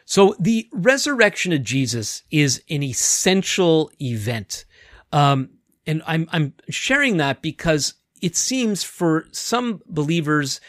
So 0.05 0.35
the 0.39 0.67
resurrection 0.71 1.53
of 1.53 1.63
Jesus 1.63 2.23
is 2.31 2.61
an 2.69 2.83
essential 2.83 3.91
event. 4.01 4.65
Um, 5.11 5.49
and 5.85 6.01
I'm, 6.05 6.27
I'm 6.31 6.53
sharing 6.69 7.17
that 7.17 7.41
because 7.41 7.95
it 8.21 8.35
seems 8.35 8.83
for 8.83 9.25
some 9.31 9.81
believers, 9.85 10.61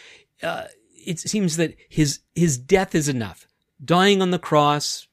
uh, 0.42 0.64
it 1.06 1.18
seems 1.18 1.56
that 1.56 1.74
his, 1.88 2.20
his 2.34 2.58
death 2.58 2.94
is 2.94 3.08
enough. 3.08 3.46
Dying 3.84 4.22
on 4.22 4.30
the 4.30 4.38
cross, 4.38 5.06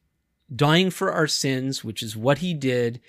dying 0.53 0.89
for 0.89 1.12
our 1.12 1.27
sins, 1.27 1.83
which 1.83 2.03
is 2.03 2.15
what 2.15 2.39
he 2.39 2.53
did. 2.53 3.01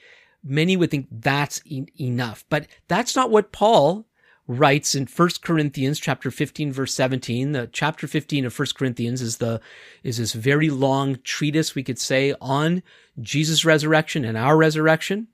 Many 0.43 0.77
would 0.77 0.91
think 0.91 1.09
that's 1.11 1.61
e- 1.65 1.87
enough, 2.01 2.45
but 2.49 2.67
that's 2.89 3.15
not 3.15 3.31
what 3.31 3.53
Paul 3.53 4.07
writes 4.47 4.95
in 4.95 5.07
1 5.07 5.29
Corinthians 5.43 6.01
chapter 6.01 6.31
15 6.31 6.73
verse 6.73 6.95
17. 6.95 7.53
The 7.53 7.69
chapter 7.73 8.07
15 8.07 8.47
of 8.47 8.59
1 8.59 8.69
Corinthians 8.77 9.23
is 9.23 9.37
the 9.37 9.61
is 10.03 10.19
this 10.19 10.33
very 10.33 10.69
long 10.69 11.19
treatise 11.23 11.75
we 11.75 11.83
could 11.83 11.99
say 11.99 12.35
on 12.41 12.83
Jesus 13.21 13.65
resurrection 13.65 14.25
and 14.25 14.37
our 14.37 14.57
resurrection 14.57 15.29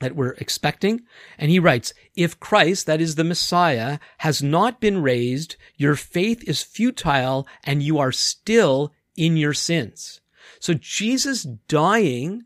that 0.00 0.16
we're 0.16 0.32
expecting. 0.32 1.02
And 1.38 1.50
he 1.50 1.58
writes, 1.58 1.94
if 2.14 2.40
Christ, 2.40 2.86
that 2.86 3.00
is 3.00 3.14
the 3.14 3.24
Messiah, 3.24 3.98
has 4.18 4.42
not 4.42 4.80
been 4.80 5.02
raised, 5.02 5.56
your 5.76 5.96
faith 5.96 6.42
is 6.48 6.62
futile 6.62 7.46
and 7.62 7.82
you 7.82 7.98
are 7.98 8.12
still 8.12 8.92
in 9.16 9.36
your 9.36 9.54
sins. 9.54 10.20
So 10.58 10.74
Jesus 10.74 11.44
dying 11.44 12.44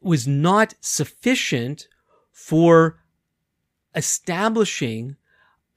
was 0.00 0.26
not 0.26 0.74
sufficient 0.80 1.88
for 2.32 2.98
establishing 3.94 5.16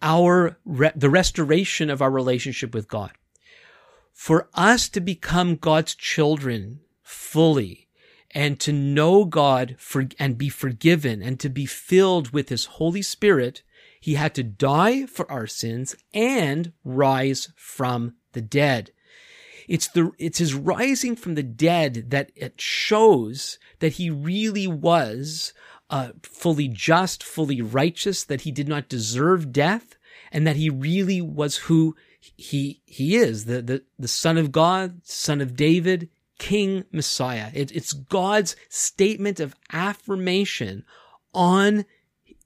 our 0.02 0.58
the 0.66 1.10
restoration 1.10 1.90
of 1.90 2.02
our 2.02 2.12
relationship 2.12 2.74
with 2.74 2.88
God. 2.88 3.12
For 4.12 4.50
us 4.54 4.90
to 4.90 5.00
become 5.00 5.56
God's 5.56 5.96
children 5.96 6.82
fully 7.02 7.88
and 8.34 8.60
to 8.60 8.74
know 8.74 9.25
God 9.25 9.75
for, 9.78 10.08
and 10.20 10.38
be 10.38 10.50
forgiven 10.50 11.22
and 11.22 11.40
to 11.40 11.50
be 11.50 11.66
filled 11.66 12.32
with 12.32 12.50
his 12.50 12.66
Holy 12.66 13.02
Spirit, 13.02 13.63
he 14.00 14.16
had 14.16 14.34
to 14.36 14.44
die 14.44 15.06
for 15.06 15.30
our 15.32 15.48
sins 15.48 15.96
and 16.13 16.74
rise 16.84 17.50
from 17.56 18.16
the 18.34 18.42
dead. 18.42 18.92
It's 19.68 19.88
the, 19.88 20.12
it's 20.18 20.40
his 20.40 20.54
rising 20.54 21.16
from 21.16 21.36
the 21.36 21.44
dead 21.44 22.10
that 22.10 22.32
it 22.36 22.60
shows 22.60 23.60
that 23.80 23.94
he 23.94 24.10
really 24.10 24.68
was 24.68 25.54
uh, 25.90 26.10
fully 26.22 26.68
just, 26.68 27.24
fully 27.24 27.62
righteous, 27.62 28.24
that 28.24 28.42
he 28.42 28.52
did 28.52 28.68
not 28.68 28.90
deserve 28.90 29.54
death, 29.54 29.96
and 30.32 30.46
that 30.48 30.56
he 30.56 30.70
really 30.70 31.22
was 31.22 31.58
who 31.58 31.96
he 32.20 32.82
he 32.86 33.16
is 33.16 33.46
the 33.46 33.62
the 33.62 33.84
the 34.00 34.08
Son 34.08 34.38
of 34.38 34.52
God, 34.52 35.02
Son 35.04 35.42
of 35.42 35.56
David, 35.56 36.10
King 36.40 36.86
Messiah. 36.92 37.50
It, 37.54 37.72
it's 37.75 37.94
God's 37.94 38.56
statement 38.70 39.40
of 39.40 39.56
affirmation 39.72 40.84
on 41.34 41.86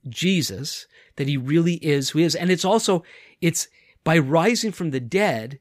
Jesus 0.07 0.87
that 1.15 1.27
he 1.27 1.37
really 1.37 1.75
is 1.75 2.11
who 2.11 2.19
he 2.19 2.25
is, 2.25 2.35
and 2.35 2.51
it's 2.51 2.65
also 2.65 3.03
it's 3.41 3.67
by 4.03 4.17
rising 4.17 4.71
from 4.71 4.91
the 4.91 4.99
dead. 4.99 5.59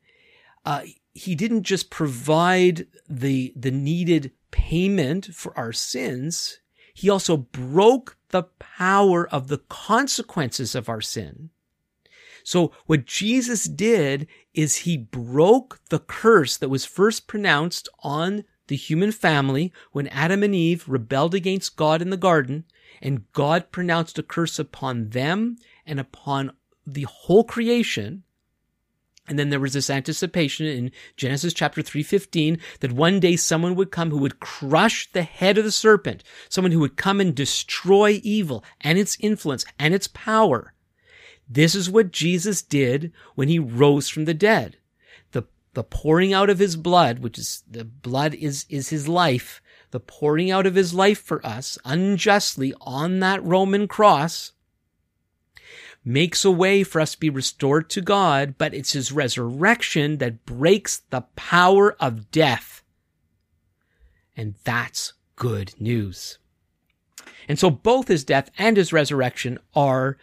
Uh, 0.65 0.83
he 1.13 1.35
didn't 1.35 1.63
just 1.63 1.91
provide 1.91 2.87
the 3.09 3.53
the 3.57 3.71
needed 3.71 4.33
payment 4.51 5.27
for 5.35 5.57
our 5.59 5.73
sins 5.73 6.61
he 6.97 7.11
also 7.11 7.37
broke 7.37 8.17
the 8.31 8.45
power 8.59 9.29
of 9.29 9.49
the 9.49 9.59
consequences 9.59 10.75
of 10.75 10.89
our 10.89 11.03
sin. 11.03 11.51
So 12.43 12.73
what 12.87 13.05
Jesus 13.05 13.65
did 13.65 14.27
is 14.57 14.77
he 14.77 14.97
broke 14.97 15.81
the 15.91 16.01
curse 16.01 16.57
that 16.57 16.71
was 16.71 16.87
first 16.87 17.29
pronounced 17.29 17.89
on 18.03 18.43
the 18.69 18.75
human 18.75 19.13
family 19.13 19.73
when 19.93 20.09
Adam 20.09 20.43
and 20.43 20.55
Eve 20.55 20.89
rebelled 20.89 21.35
against 21.35 21.77
God 21.77 22.03
in 22.03 22.11
the 22.11 22.17
garden 22.17 22.65
and 23.01 23.31
God 23.33 23.71
pronounced 23.71 24.19
a 24.19 24.23
curse 24.23 24.59
upon 24.59 25.11
them 25.11 25.57
and 25.85 26.01
upon 26.01 26.53
the 26.87 27.03
whole 27.03 27.45
creation. 27.45 28.25
And 29.29 29.39
then 29.39 29.51
there 29.51 29.61
was 29.61 29.75
this 29.75 29.91
anticipation 29.91 30.67
in 30.67 30.93
Genesis 31.17 31.53
chapter 31.53 31.83
3:15 31.83 32.59
that 32.81 32.93
one 32.93 33.21
day 33.21 33.37
someone 33.37 33.75
would 33.75 33.91
come 33.91 34.11
who 34.11 34.19
would 34.19 34.41
crush 34.41 35.11
the 35.13 35.23
head 35.23 35.59
of 35.59 35.65
the 35.65 35.73
serpent, 35.73 36.23
someone 36.49 36.73
who 36.73 36.81
would 36.81 36.97
come 36.97 37.21
and 37.21 37.35
destroy 37.35 38.21
evil 38.23 38.65
and 38.81 38.99
its 38.99 39.17
influence 39.21 39.65
and 39.79 39.95
its 39.95 40.09
power. 40.09 40.73
This 41.49 41.75
is 41.75 41.91
what 41.91 42.13
Jesus 42.13 42.63
did 42.63 43.13
when 43.35 43.49
he 43.49 43.59
rose 43.59 44.09
from 44.09 44.25
the 44.25 44.35
dead. 44.35 44.79
The, 45.33 45.45
the 45.75 45.85
pouring 45.85 46.33
out 46.33 46.51
of 46.51 46.59
his 46.59 46.77
blood, 46.77 47.21
which 47.21 47.39
is 47.39 47.63
the 47.71 47.85
blood 47.85 48.35
is, 48.35 48.67
is 48.69 48.89
his 48.89 49.07
life, 49.09 49.63
the 49.91 50.01
pouring 50.01 50.51
out 50.51 50.67
of 50.67 50.75
his 50.75 50.93
life 50.93 51.21
for 51.21 51.45
us 51.47 51.79
unjustly 51.85 52.75
on 52.81 53.21
that 53.21 53.43
Roman 53.45 53.87
cross 53.87 54.53
makes 56.05 56.45
a 56.45 56.51
way 56.51 56.85
for 56.85 57.01
us 57.01 57.13
to 57.13 57.21
be 57.21 57.31
restored 57.31 57.91
to 57.91 58.01
God, 58.01 58.55
but 58.59 58.73
it's 58.73 58.93
his 58.93 59.11
resurrection 59.11 60.19
that 60.19 60.47
breaks 60.47 60.99
the 61.11 61.23
power 61.35 61.97
of 61.99 62.31
death. 62.31 62.83
And 64.37 64.55
that's 64.65 65.15
good 65.35 65.75
news. 65.81 66.39
And 67.49 67.59
so 67.59 67.71
both 67.71 68.09
his 68.09 68.25
death 68.25 68.51
and 68.57 68.77
his 68.77 68.93
resurrection 68.93 69.59
are 69.75 70.17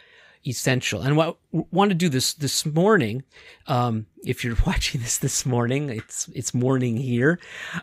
essential. 0.46 1.02
And 1.02 1.16
what 1.18 1.38
want 1.52 1.90
to 1.92 1.96
do 1.96 2.10
this 2.10 2.34
this 2.34 2.66
morning, 2.66 3.24
um, 3.68 4.08
if 4.24 4.44
you're 4.44 4.58
watching 4.66 5.02
this 5.02 5.18
this 5.18 5.46
morning, 5.46 5.90
it's 5.90 6.30
it's 6.34 6.54
morning 6.54 6.98
here, 6.98 7.40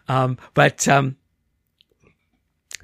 um, 0.08 0.38
but 0.54 0.86
um, 0.88 1.16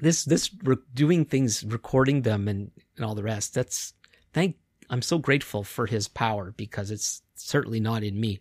this 0.01 0.25
this 0.25 0.51
re- 0.63 0.77
doing 0.93 1.25
things, 1.25 1.63
recording 1.63 2.21
them, 2.23 2.47
and 2.47 2.71
and 2.95 3.05
all 3.05 3.15
the 3.15 3.23
rest. 3.23 3.53
That's 3.53 3.93
thank 4.33 4.55
I'm 4.89 5.01
so 5.01 5.17
grateful 5.17 5.63
for 5.63 5.85
his 5.85 6.07
power 6.07 6.53
because 6.55 6.91
it's 6.91 7.21
certainly 7.35 7.79
not 7.79 8.03
in 8.03 8.19
me. 8.19 8.39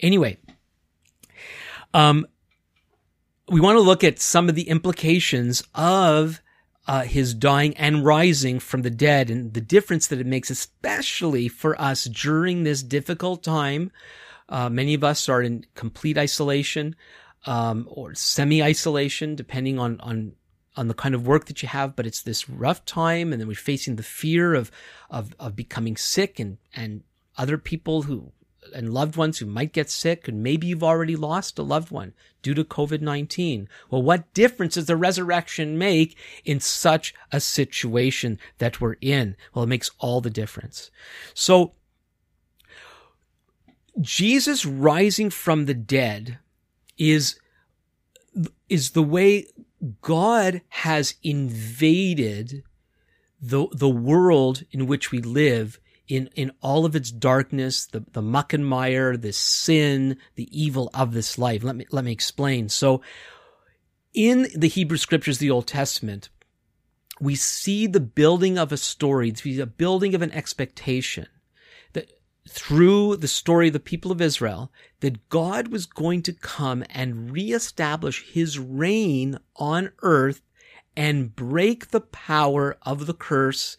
Anyway, 0.00 0.38
um, 1.94 2.26
we 3.48 3.60
want 3.60 3.76
to 3.76 3.80
look 3.80 4.04
at 4.04 4.18
some 4.18 4.48
of 4.48 4.54
the 4.54 4.68
implications 4.68 5.62
of 5.74 6.42
uh, 6.86 7.02
his 7.02 7.34
dying 7.34 7.76
and 7.76 8.04
rising 8.04 8.58
from 8.58 8.82
the 8.82 8.90
dead 8.90 9.30
and 9.30 9.54
the 9.54 9.60
difference 9.60 10.06
that 10.08 10.20
it 10.20 10.26
makes, 10.26 10.50
especially 10.50 11.48
for 11.48 11.80
us 11.80 12.04
during 12.04 12.64
this 12.64 12.82
difficult 12.82 13.42
time. 13.42 13.92
Uh, 14.48 14.68
many 14.68 14.92
of 14.94 15.04
us 15.04 15.28
are 15.28 15.40
in 15.40 15.64
complete 15.74 16.18
isolation 16.18 16.96
um, 17.46 17.86
or 17.90 18.14
semi 18.14 18.62
isolation, 18.62 19.34
depending 19.34 19.78
on 19.78 20.00
on 20.00 20.32
on 20.76 20.88
the 20.88 20.94
kind 20.94 21.14
of 21.14 21.26
work 21.26 21.46
that 21.46 21.62
you 21.62 21.68
have, 21.68 21.94
but 21.94 22.06
it's 22.06 22.22
this 22.22 22.48
rough 22.48 22.84
time, 22.84 23.32
and 23.32 23.40
then 23.40 23.46
we're 23.46 23.54
facing 23.54 23.96
the 23.96 24.02
fear 24.02 24.54
of 24.54 24.70
of 25.10 25.34
of 25.38 25.54
becoming 25.56 25.96
sick 25.96 26.40
and 26.40 26.58
and 26.74 27.02
other 27.36 27.58
people 27.58 28.02
who 28.02 28.32
and 28.74 28.94
loved 28.94 29.16
ones 29.16 29.38
who 29.38 29.46
might 29.46 29.72
get 29.72 29.90
sick, 29.90 30.28
and 30.28 30.42
maybe 30.42 30.66
you've 30.66 30.82
already 30.82 31.16
lost 31.16 31.58
a 31.58 31.62
loved 31.62 31.90
one 31.90 32.14
due 32.42 32.54
to 32.54 32.64
COVID 32.64 33.00
19. 33.00 33.68
Well, 33.90 34.02
what 34.02 34.32
difference 34.34 34.74
does 34.74 34.86
the 34.86 34.96
resurrection 34.96 35.78
make 35.78 36.16
in 36.44 36.60
such 36.60 37.14
a 37.30 37.40
situation 37.40 38.38
that 38.58 38.80
we're 38.80 38.96
in? 39.00 39.36
Well, 39.54 39.64
it 39.64 39.68
makes 39.68 39.90
all 39.98 40.20
the 40.20 40.30
difference. 40.30 40.90
So, 41.34 41.74
Jesus 44.00 44.64
rising 44.64 45.30
from 45.30 45.66
the 45.66 45.74
dead 45.74 46.38
is, 46.96 47.38
is 48.68 48.90
the 48.90 49.02
way 49.02 49.46
God 50.00 50.62
has 50.68 51.16
invaded 51.22 52.62
the, 53.40 53.66
the 53.72 53.90
world 53.90 54.62
in 54.70 54.86
which 54.86 55.10
we 55.10 55.20
live 55.20 55.80
in, 56.12 56.28
in 56.34 56.52
all 56.60 56.84
of 56.84 56.94
its 56.94 57.10
darkness, 57.10 57.86
the, 57.86 58.04
the 58.12 58.20
muck 58.20 58.52
and 58.52 58.66
mire, 58.66 59.16
the 59.16 59.32
sin, 59.32 60.18
the 60.34 60.46
evil 60.52 60.90
of 60.92 61.14
this 61.14 61.38
life. 61.38 61.64
Let 61.64 61.74
me, 61.74 61.86
let 61.90 62.04
me 62.04 62.12
explain. 62.12 62.68
So 62.68 63.00
in 64.12 64.46
the 64.54 64.68
Hebrew 64.68 64.98
scriptures, 64.98 65.38
the 65.38 65.50
Old 65.50 65.66
Testament, 65.66 66.28
we 67.18 67.34
see 67.34 67.86
the 67.86 67.98
building 67.98 68.58
of 68.58 68.72
a 68.72 68.76
story, 68.76 69.30
the 69.30 69.64
building 69.64 70.14
of 70.14 70.20
an 70.20 70.32
expectation 70.32 71.28
that 71.94 72.10
through 72.46 73.16
the 73.16 73.28
story 73.28 73.68
of 73.68 73.72
the 73.72 73.80
people 73.80 74.12
of 74.12 74.20
Israel 74.20 74.70
that 75.00 75.30
God 75.30 75.68
was 75.68 75.86
going 75.86 76.20
to 76.24 76.34
come 76.34 76.84
and 76.90 77.30
reestablish 77.30 78.30
his 78.30 78.58
reign 78.58 79.38
on 79.56 79.92
earth 80.02 80.42
and 80.94 81.34
break 81.34 81.88
the 81.88 82.02
power 82.02 82.76
of 82.82 83.06
the 83.06 83.14
curse, 83.14 83.78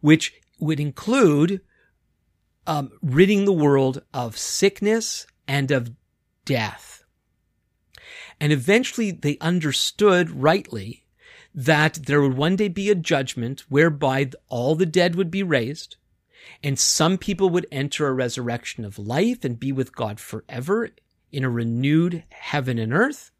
which 0.00 0.32
would 0.58 0.80
include 0.80 1.60
um, 2.66 2.92
ridding 3.02 3.44
the 3.44 3.52
world 3.52 4.02
of 4.12 4.36
sickness 4.36 5.26
and 5.46 5.70
of 5.70 5.92
death. 6.44 7.04
And 8.40 8.52
eventually 8.52 9.10
they 9.10 9.38
understood 9.40 10.30
rightly 10.30 11.04
that 11.54 12.00
there 12.06 12.20
would 12.20 12.36
one 12.36 12.56
day 12.56 12.68
be 12.68 12.90
a 12.90 12.94
judgment 12.94 13.64
whereby 13.68 14.30
all 14.48 14.74
the 14.74 14.86
dead 14.86 15.14
would 15.14 15.30
be 15.30 15.42
raised 15.42 15.96
and 16.62 16.78
some 16.78 17.18
people 17.18 17.50
would 17.50 17.66
enter 17.70 18.06
a 18.06 18.12
resurrection 18.12 18.84
of 18.84 18.98
life 18.98 19.44
and 19.44 19.58
be 19.58 19.72
with 19.72 19.94
God 19.94 20.20
forever 20.20 20.90
in 21.32 21.44
a 21.44 21.50
renewed 21.50 22.24
heaven 22.30 22.78
and 22.78 22.92
earth, 22.92 23.30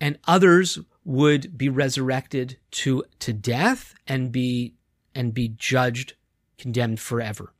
and 0.00 0.18
others 0.26 0.78
would 1.04 1.56
be 1.56 1.68
resurrected 1.68 2.58
to, 2.70 3.04
to 3.18 3.32
death 3.32 3.94
and 4.06 4.32
be, 4.32 4.74
and 5.14 5.34
be 5.34 5.48
judged, 5.48 6.14
condemned 6.56 7.00
forever. 7.00 7.52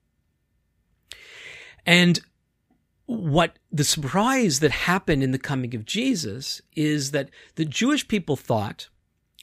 And 1.91 2.21
what 3.07 3.59
the 3.73 3.83
surprise 3.83 4.61
that 4.61 4.71
happened 4.71 5.25
in 5.25 5.33
the 5.33 5.41
coming 5.41 5.75
of 5.75 5.85
Jesus 5.85 6.63
is 6.77 7.11
that 7.11 7.31
the 7.57 7.65
Jewish 7.65 8.07
people 8.07 8.37
thought, 8.37 8.89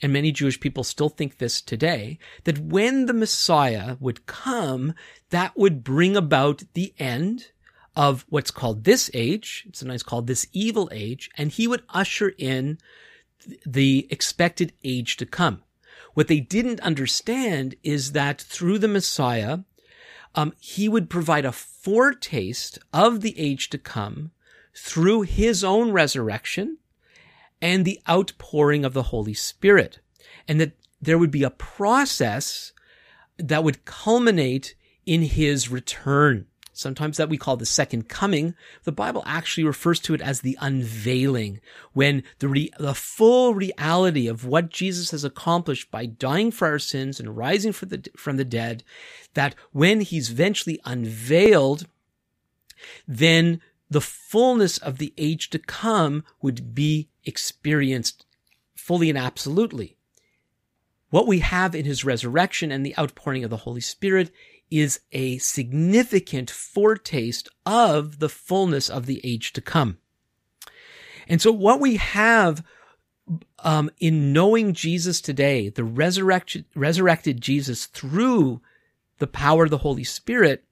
and 0.01 0.13
many 0.13 0.31
Jewish 0.31 0.57
people 0.57 0.85
still 0.85 1.09
think 1.09 1.39
this 1.39 1.61
today, 1.61 2.19
that 2.45 2.57
when 2.57 3.05
the 3.05 3.13
Messiah 3.13 3.97
would 3.99 4.27
come, 4.27 4.93
that 5.29 5.57
would 5.57 5.83
bring 5.83 6.15
about 6.15 6.63
the 6.73 6.93
end 6.97 7.47
of 7.97 8.25
what's 8.29 8.51
called 8.51 8.85
this 8.85 9.11
age. 9.13 9.65
It's 9.67 9.79
sometimes 9.79 10.03
called 10.03 10.27
this 10.27 10.47
evil 10.53 10.87
age, 10.93 11.29
and 11.37 11.51
he 11.51 11.67
would 11.67 11.83
usher 11.89 12.29
in 12.37 12.77
the 13.65 14.07
expected 14.09 14.71
age 14.85 15.17
to 15.17 15.25
come. 15.25 15.63
What 16.13 16.29
they 16.29 16.39
didn't 16.39 16.79
understand 16.79 17.75
is 17.83 18.13
that 18.13 18.39
through 18.39 18.79
the 18.79 18.87
Messiah, 18.87 19.59
um, 20.37 20.53
he 20.59 20.87
would 20.87 21.09
provide 21.09 21.45
a 21.45 21.51
foretaste 21.51 22.77
of 22.93 23.21
the 23.21 23.37
age 23.39 23.69
to 23.71 23.77
come 23.79 24.31
through 24.73 25.23
his 25.23 25.63
own 25.63 25.91
resurrection 25.91 26.77
and 27.59 27.83
the 27.83 27.99
outpouring 28.07 28.85
of 28.85 28.93
the 28.93 29.03
Holy 29.03 29.33
Spirit. 29.33 29.99
And 30.47 30.61
that 30.61 30.73
there 31.01 31.17
would 31.17 31.31
be 31.31 31.41
a 31.41 31.49
process 31.49 32.71
that 33.37 33.63
would 33.63 33.83
culminate 33.83 34.75
in 35.07 35.23
his 35.23 35.69
return. 35.69 36.45
Sometimes 36.77 37.17
that 37.17 37.29
we 37.29 37.37
call 37.37 37.57
the 37.57 37.65
second 37.65 38.07
coming. 38.07 38.53
The 38.83 38.91
Bible 38.91 39.23
actually 39.25 39.63
refers 39.63 39.99
to 40.01 40.13
it 40.13 40.21
as 40.21 40.41
the 40.41 40.57
unveiling, 40.61 41.59
when 41.93 42.23
the, 42.37 42.47
re- 42.47 42.71
the 42.77 42.93
full 42.93 43.55
reality 43.55 44.27
of 44.27 44.45
what 44.45 44.69
Jesus 44.69 45.09
has 45.09 45.23
accomplished 45.23 45.89
by 45.89 46.05
dying 46.05 46.51
for 46.51 46.67
our 46.67 46.77
sins 46.77 47.19
and 47.19 47.35
rising 47.35 47.71
the, 47.71 48.07
from 48.15 48.37
the 48.37 48.45
dead, 48.45 48.83
that 49.33 49.55
when 49.71 50.01
he's 50.01 50.29
eventually 50.29 50.79
unveiled, 50.85 51.87
then 53.07 53.59
the 53.89 54.01
fullness 54.01 54.77
of 54.77 54.99
the 54.99 55.13
age 55.17 55.49
to 55.49 55.59
come 55.59 56.23
would 56.41 56.75
be 56.75 57.09
experienced 57.25 58.25
fully 58.75 59.09
and 59.09 59.17
absolutely. 59.17 59.97
What 61.09 61.27
we 61.27 61.39
have 61.39 61.73
in 61.73 61.85
his 61.85 62.05
resurrection 62.05 62.71
and 62.71 62.85
the 62.85 62.97
outpouring 62.97 63.43
of 63.43 63.49
the 63.49 63.57
Holy 63.57 63.81
Spirit 63.81 64.29
is 64.69 64.99
a 65.11 65.37
significant 65.37 66.49
foretaste 66.49 67.47
of 67.65 68.19
the 68.19 68.29
fullness 68.29 68.89
of 68.89 69.05
the 69.05 69.21
age 69.23 69.53
to 69.53 69.61
come. 69.61 69.97
And 71.27 71.41
so 71.41 71.51
what 71.51 71.79
we 71.79 71.97
have 71.97 72.63
um, 73.59 73.89
in 73.99 74.31
knowing 74.33 74.73
Jesus 74.73 75.19
today, 75.19 75.69
the 75.69 75.83
resurrected, 75.83 76.65
resurrected 76.75 77.41
Jesus 77.41 77.85
through 77.85 78.61
the 79.19 79.27
power 79.27 79.65
of 79.65 79.71
the 79.71 79.79
Holy 79.79 80.03
Spirit, 80.03 80.63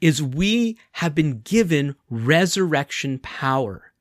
is 0.00 0.22
we 0.22 0.78
have 0.92 1.14
been 1.14 1.40
given 1.40 1.96
resurrection 2.08 3.18
power. 3.18 3.92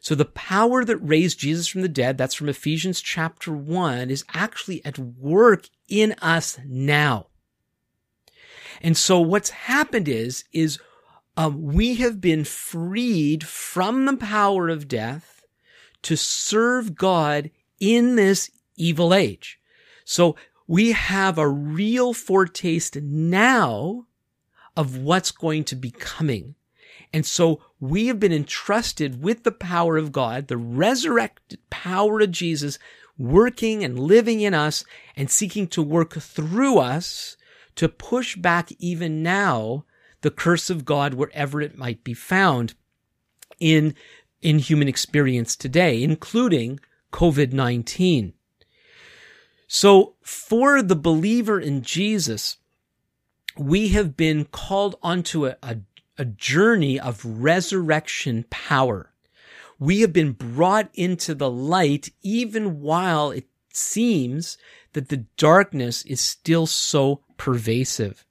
So 0.00 0.14
the 0.14 0.24
power 0.24 0.84
that 0.84 0.98
raised 0.98 1.40
Jesus 1.40 1.66
from 1.66 1.82
the 1.82 1.88
dead, 1.88 2.16
that's 2.16 2.34
from 2.34 2.48
Ephesians 2.48 3.00
chapter 3.00 3.52
1, 3.52 4.10
is 4.10 4.24
actually 4.34 4.84
at 4.84 4.98
work 4.98 5.68
in 5.88 6.14
us 6.22 6.58
now. 6.64 7.26
And 8.82 8.96
so 8.96 9.20
what's 9.20 9.50
happened 9.50 10.08
is, 10.08 10.44
is 10.52 10.78
um, 11.36 11.62
we 11.62 11.96
have 11.96 12.20
been 12.20 12.44
freed 12.44 13.44
from 13.44 14.06
the 14.06 14.16
power 14.16 14.68
of 14.68 14.88
death 14.88 15.44
to 16.02 16.16
serve 16.16 16.94
God 16.94 17.50
in 17.80 18.16
this 18.16 18.50
evil 18.76 19.12
age. 19.12 19.58
So 20.04 20.36
we 20.66 20.92
have 20.92 21.38
a 21.38 21.48
real 21.48 22.12
foretaste 22.12 22.96
now 22.96 24.06
of 24.76 24.98
what's 24.98 25.30
going 25.30 25.64
to 25.64 25.76
be 25.76 25.90
coming. 25.90 26.54
And 27.12 27.24
so 27.24 27.62
we 27.80 28.08
have 28.08 28.20
been 28.20 28.32
entrusted 28.32 29.22
with 29.22 29.44
the 29.44 29.52
power 29.52 29.96
of 29.96 30.12
God, 30.12 30.48
the 30.48 30.56
resurrected 30.56 31.58
power 31.70 32.20
of 32.20 32.30
Jesus 32.30 32.78
working 33.18 33.82
and 33.82 33.98
living 33.98 34.40
in 34.40 34.54
us 34.54 34.84
and 35.16 35.30
seeking 35.30 35.66
to 35.68 35.82
work 35.82 36.14
through 36.14 36.78
us 36.78 37.36
to 37.76 37.88
push 37.88 38.36
back 38.36 38.72
even 38.78 39.22
now 39.22 39.84
the 40.22 40.30
curse 40.30 40.70
of 40.70 40.84
God 40.84 41.14
wherever 41.14 41.60
it 41.60 41.78
might 41.78 42.02
be 42.02 42.14
found 42.14 42.74
in, 43.60 43.94
in 44.42 44.58
human 44.58 44.88
experience 44.88 45.54
today, 45.54 46.02
including 46.02 46.80
COVID-19. 47.12 48.32
So 49.68 50.14
for 50.22 50.82
the 50.82 50.96
believer 50.96 51.60
in 51.60 51.82
Jesus, 51.82 52.56
we 53.58 53.88
have 53.88 54.16
been 54.16 54.44
called 54.44 54.96
onto 55.02 55.46
a, 55.46 55.56
a, 55.62 55.78
a 56.18 56.24
journey 56.24 56.98
of 57.00 57.24
resurrection 57.24 58.44
power. 58.50 59.12
We 59.78 60.00
have 60.00 60.12
been 60.12 60.32
brought 60.32 60.88
into 60.94 61.34
the 61.34 61.50
light 61.50 62.10
even 62.22 62.80
while 62.80 63.30
it 63.30 63.46
seems 63.72 64.56
that 64.94 65.08
the 65.08 65.26
darkness 65.36 66.02
is 66.06 66.20
still 66.20 66.66
so 66.66 67.22
pervasive. 67.36 68.24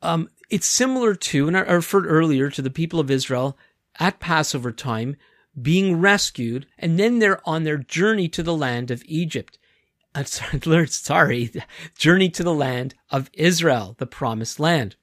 Um, 0.00 0.28
it's 0.50 0.66
similar 0.66 1.14
to, 1.14 1.48
and 1.48 1.56
I 1.56 1.60
referred 1.60 2.06
earlier 2.06 2.50
to 2.50 2.62
the 2.62 2.70
people 2.70 3.00
of 3.00 3.10
Israel 3.10 3.56
at 3.98 4.20
Passover 4.20 4.72
time 4.72 5.16
being 5.60 6.00
rescued, 6.00 6.66
and 6.78 6.98
then 6.98 7.18
they're 7.18 7.46
on 7.48 7.64
their 7.64 7.78
journey 7.78 8.28
to 8.28 8.42
the 8.42 8.56
land 8.56 8.90
of 8.90 9.02
Egypt. 9.06 9.58
Uh, 10.14 10.24
sorry, 10.86 11.50
journey 11.96 12.28
to 12.30 12.42
the 12.42 12.54
land 12.54 12.94
of 13.10 13.30
Israel, 13.32 13.94
the 13.98 14.06
promised 14.06 14.58
land. 14.58 14.96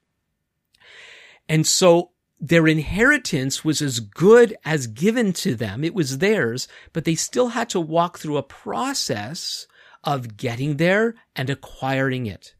And 1.48 1.66
so 1.66 2.10
their 2.40 2.66
inheritance 2.66 3.64
was 3.64 3.82
as 3.82 4.00
good 4.00 4.56
as 4.64 4.86
given 4.86 5.32
to 5.34 5.54
them. 5.54 5.84
It 5.84 5.94
was 5.94 6.18
theirs, 6.18 6.68
but 6.92 7.04
they 7.04 7.14
still 7.14 7.48
had 7.48 7.68
to 7.70 7.80
walk 7.80 8.18
through 8.18 8.38
a 8.38 8.42
process 8.42 9.66
of 10.02 10.36
getting 10.36 10.78
there 10.78 11.14
and 11.36 11.50
acquiring 11.50 12.26
it. 12.26 12.54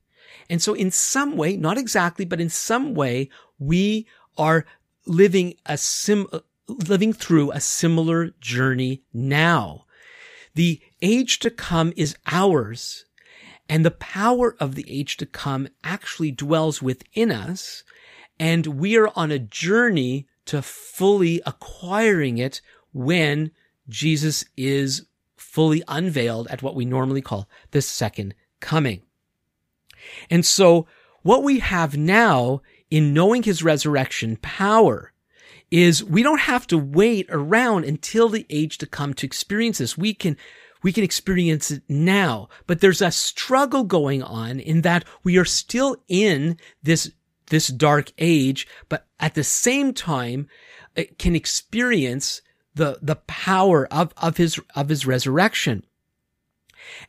And 0.50 0.60
so 0.60 0.74
in 0.74 0.90
some 0.90 1.36
way, 1.36 1.56
not 1.56 1.78
exactly, 1.78 2.24
but 2.24 2.40
in 2.40 2.50
some 2.50 2.92
way, 2.92 3.30
we 3.60 4.08
are 4.36 4.66
living 5.06 5.54
a 5.64 5.78
sim, 5.78 6.26
living 6.66 7.12
through 7.12 7.52
a 7.52 7.60
similar 7.60 8.30
journey 8.40 9.04
now. 9.14 9.86
The 10.56 10.80
age 11.00 11.38
to 11.38 11.50
come 11.50 11.92
is 11.96 12.16
ours. 12.26 13.04
And 13.68 13.84
the 13.84 13.92
power 13.92 14.56
of 14.58 14.74
the 14.74 14.84
age 14.90 15.16
to 15.18 15.26
come 15.26 15.68
actually 15.84 16.32
dwells 16.32 16.82
within 16.82 17.30
us. 17.30 17.84
And 18.40 18.66
we 18.66 18.96
are 18.96 19.12
on 19.14 19.30
a 19.30 19.38
journey 19.38 20.26
to 20.46 20.62
fully 20.62 21.40
acquiring 21.46 22.38
it 22.38 22.60
when 22.92 23.52
Jesus 23.88 24.44
is 24.56 25.06
fully 25.36 25.84
unveiled 25.86 26.48
at 26.48 26.60
what 26.60 26.74
we 26.74 26.84
normally 26.84 27.22
call 27.22 27.48
the 27.70 27.82
second 27.82 28.34
coming. 28.58 29.02
And 30.28 30.44
so 30.44 30.86
what 31.22 31.42
we 31.42 31.58
have 31.58 31.96
now 31.96 32.62
in 32.90 33.14
knowing 33.14 33.42
his 33.42 33.62
resurrection 33.62 34.36
power 34.36 35.12
is 35.70 36.02
we 36.02 36.22
don't 36.22 36.40
have 36.40 36.66
to 36.66 36.78
wait 36.78 37.26
around 37.30 37.84
until 37.84 38.28
the 38.28 38.46
age 38.50 38.78
to 38.78 38.86
come 38.86 39.14
to 39.14 39.26
experience 39.26 39.78
this. 39.78 39.96
We 39.96 40.14
can, 40.14 40.36
we 40.82 40.92
can 40.92 41.04
experience 41.04 41.70
it 41.70 41.82
now, 41.88 42.48
but 42.66 42.80
there's 42.80 43.02
a 43.02 43.12
struggle 43.12 43.84
going 43.84 44.22
on 44.22 44.58
in 44.58 44.82
that 44.82 45.04
we 45.22 45.38
are 45.38 45.44
still 45.44 45.96
in 46.08 46.56
this, 46.82 47.12
this 47.50 47.68
dark 47.68 48.12
age, 48.18 48.66
but 48.88 49.06
at 49.20 49.34
the 49.34 49.44
same 49.44 49.92
time, 49.92 50.48
it 50.96 51.18
can 51.18 51.36
experience 51.36 52.42
the, 52.74 52.98
the 53.00 53.16
power 53.16 53.86
of, 53.92 54.12
of 54.16 54.38
his, 54.38 54.58
of 54.74 54.88
his 54.88 55.06
resurrection. 55.06 55.84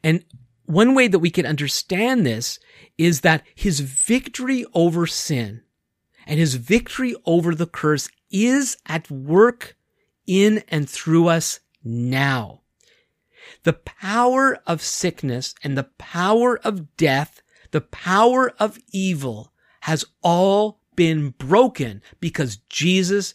And 0.04 0.24
one 0.72 0.96
way 0.96 1.08
that 1.08 1.20
we 1.20 1.30
can 1.30 1.46
understand 1.46 2.26
this 2.26 2.60
is 2.98 3.22
that 3.22 3.44
his 3.54 3.80
victory 3.80 4.66
over 4.74 5.06
sin 5.06 5.62
and 6.26 6.40
his 6.40 6.56
victory 6.56 7.16
over 7.26 7.54
the 7.54 7.68
curse 7.68 8.10
is 8.32 8.78
at 8.86 9.12
work 9.12 9.76
in 10.26 10.64
and 10.70 10.90
through 10.90 11.28
us 11.28 11.60
now. 11.84 12.62
The 13.64 13.74
power 13.74 14.60
of 14.66 14.82
sickness 14.82 15.54
and 15.64 15.78
the 15.78 15.90
power 15.98 16.58
of 16.60 16.96
death, 16.96 17.42
the 17.72 17.82
power 17.82 18.54
of 18.60 18.80
evil 18.92 19.52
has 19.82 20.06
all 20.24 20.80
been 20.96 21.32
broken 21.32 22.02
because 22.20 22.58
Jesus 22.70 23.34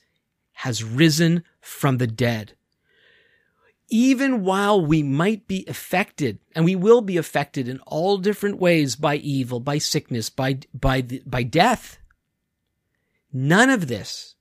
has 0.52 0.82
risen 0.82 1.44
from 1.60 1.98
the 1.98 2.06
dead 2.06 2.55
even 3.88 4.42
while 4.44 4.84
we 4.84 5.02
might 5.02 5.46
be 5.46 5.64
affected, 5.68 6.38
and 6.54 6.64
we 6.64 6.74
will 6.74 7.00
be 7.00 7.16
affected 7.16 7.68
in 7.68 7.78
all 7.80 8.18
different 8.18 8.58
ways 8.58 8.96
by 8.96 9.16
evil, 9.16 9.60
by 9.60 9.78
sickness, 9.78 10.28
by, 10.30 10.58
by, 10.74 11.02
by 11.24 11.42
death, 11.42 11.98
none 13.32 13.70
of 13.70 13.86
this, 13.86 14.34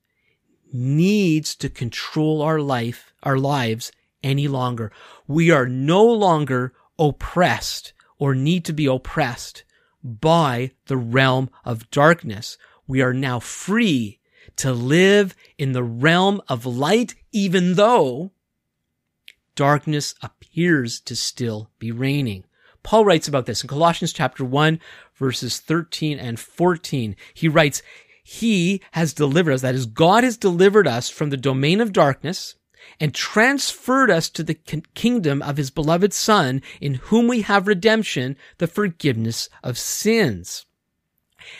needs 0.72 1.54
to 1.54 1.68
control 1.68 2.42
our 2.42 2.60
life, 2.60 3.12
our 3.22 3.38
lives 3.38 3.92
any 4.22 4.48
longer. 4.48 4.90
We 5.26 5.50
are 5.50 5.68
no 5.68 6.04
longer 6.04 6.72
oppressed 6.98 7.92
or 8.18 8.34
need 8.34 8.64
to 8.64 8.72
be 8.72 8.86
oppressed 8.86 9.64
by 10.02 10.72
the 10.86 10.96
realm 10.96 11.50
of 11.64 11.90
darkness. 11.90 12.58
We 12.86 13.00
are 13.00 13.14
now 13.14 13.38
free 13.40 14.20
to 14.56 14.72
live 14.72 15.34
in 15.58 15.72
the 15.72 15.84
realm 15.84 16.40
of 16.48 16.66
light, 16.66 17.14
even 17.32 17.74
though 17.74 18.32
darkness 19.56 20.14
appears 20.22 21.00
to 21.00 21.16
still 21.16 21.70
be 21.78 21.90
reigning. 21.90 22.44
Paul 22.82 23.04
writes 23.04 23.26
about 23.26 23.46
this 23.46 23.62
in 23.62 23.68
Colossians 23.68 24.12
chapter 24.12 24.44
1, 24.44 24.78
verses 25.16 25.58
13 25.58 26.20
and 26.20 26.38
14. 26.38 27.16
He 27.34 27.48
writes, 27.48 27.82
He 28.22 28.80
has 28.92 29.12
delivered 29.12 29.54
us, 29.54 29.62
that 29.62 29.74
is, 29.74 29.86
God 29.86 30.22
has 30.22 30.36
delivered 30.36 30.86
us 30.86 31.10
from 31.10 31.30
the 31.30 31.36
domain 31.36 31.80
of 31.80 31.92
darkness 31.92 32.54
and 33.00 33.12
transferred 33.12 34.10
us 34.10 34.28
to 34.30 34.44
the 34.44 34.54
kingdom 34.54 35.42
of 35.42 35.56
his 35.56 35.70
beloved 35.70 36.12
son, 36.12 36.62
in 36.80 36.94
whom 36.94 37.26
we 37.26 37.42
have 37.42 37.66
redemption, 37.66 38.36
the 38.58 38.68
forgiveness 38.68 39.48
of 39.64 39.76
sins. 39.76 40.66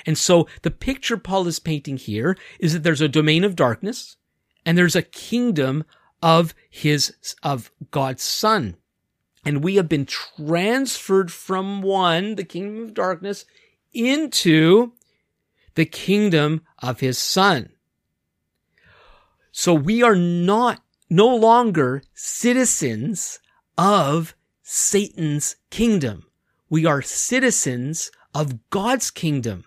And 0.04 0.16
so 0.16 0.46
the 0.62 0.70
picture 0.70 1.16
Paul 1.16 1.46
is 1.46 1.58
painting 1.58 1.96
here 1.96 2.36
is 2.60 2.72
that 2.72 2.82
there's 2.82 3.00
a 3.00 3.08
domain 3.08 3.44
of 3.44 3.56
darkness 3.56 4.16
and 4.64 4.76
there's 4.76 4.96
a 4.96 5.02
kingdom 5.02 5.84
of 6.22 6.54
his, 6.70 7.14
of 7.42 7.70
God's 7.90 8.22
son. 8.22 8.76
And 9.44 9.62
we 9.62 9.76
have 9.76 9.88
been 9.88 10.06
transferred 10.06 11.30
from 11.30 11.82
one, 11.82 12.34
the 12.34 12.44
kingdom 12.44 12.82
of 12.82 12.94
darkness, 12.94 13.44
into 13.92 14.92
the 15.76 15.86
kingdom 15.86 16.62
of 16.80 17.00
his 17.00 17.18
son. 17.18 17.70
So 19.52 19.72
we 19.72 20.02
are 20.02 20.16
not 20.16 20.82
no 21.08 21.34
longer 21.34 22.02
citizens 22.12 23.38
of 23.78 24.34
Satan's 24.62 25.56
kingdom. 25.70 26.26
We 26.68 26.84
are 26.84 27.00
citizens 27.00 28.10
of 28.34 28.68
God's 28.70 29.10
kingdom, 29.10 29.64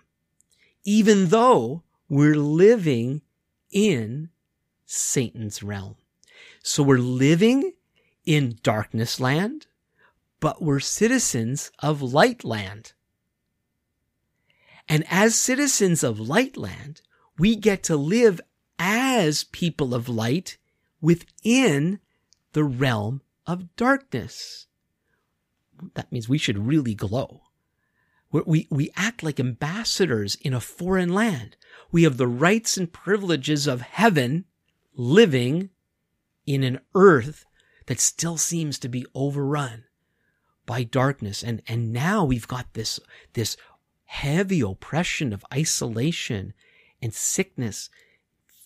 even 0.84 1.28
though 1.28 1.82
we're 2.08 2.36
living 2.36 3.22
in 3.70 4.28
Satan's 4.84 5.62
realm. 5.62 5.96
So 6.62 6.82
we're 6.82 6.98
living 6.98 7.72
in 8.24 8.58
darkness 8.62 9.18
land, 9.18 9.66
but 10.40 10.62
we're 10.62 10.80
citizens 10.80 11.70
of 11.78 12.02
light 12.02 12.44
land. 12.44 12.92
And 14.88 15.04
as 15.08 15.34
citizens 15.34 16.02
of 16.02 16.20
light 16.20 16.56
land, 16.56 17.00
we 17.38 17.56
get 17.56 17.82
to 17.84 17.96
live 17.96 18.40
as 18.78 19.44
people 19.44 19.94
of 19.94 20.08
light 20.08 20.58
within 21.00 22.00
the 22.52 22.64
realm 22.64 23.22
of 23.46 23.74
darkness. 23.76 24.66
That 25.94 26.10
means 26.12 26.28
we 26.28 26.38
should 26.38 26.66
really 26.66 26.94
glow. 26.94 27.42
We, 28.32 28.68
we 28.70 28.92
act 28.96 29.22
like 29.22 29.40
ambassadors 29.40 30.36
in 30.36 30.54
a 30.54 30.60
foreign 30.60 31.12
land. 31.12 31.56
We 31.90 32.04
have 32.04 32.16
the 32.16 32.28
rights 32.28 32.76
and 32.76 32.92
privileges 32.92 33.66
of 33.66 33.80
heaven 33.80 34.44
living 34.94 35.70
in 36.54 36.64
an 36.64 36.80
earth 36.94 37.44
that 37.86 38.00
still 38.00 38.36
seems 38.36 38.78
to 38.78 38.88
be 38.88 39.06
overrun 39.14 39.84
by 40.66 40.82
darkness. 40.82 41.42
And, 41.42 41.62
and 41.68 41.92
now 41.92 42.24
we've 42.24 42.48
got 42.48 42.74
this, 42.74 42.98
this 43.34 43.56
heavy 44.04 44.60
oppression 44.60 45.32
of 45.32 45.44
isolation 45.52 46.52
and 47.00 47.14
sickness 47.14 47.88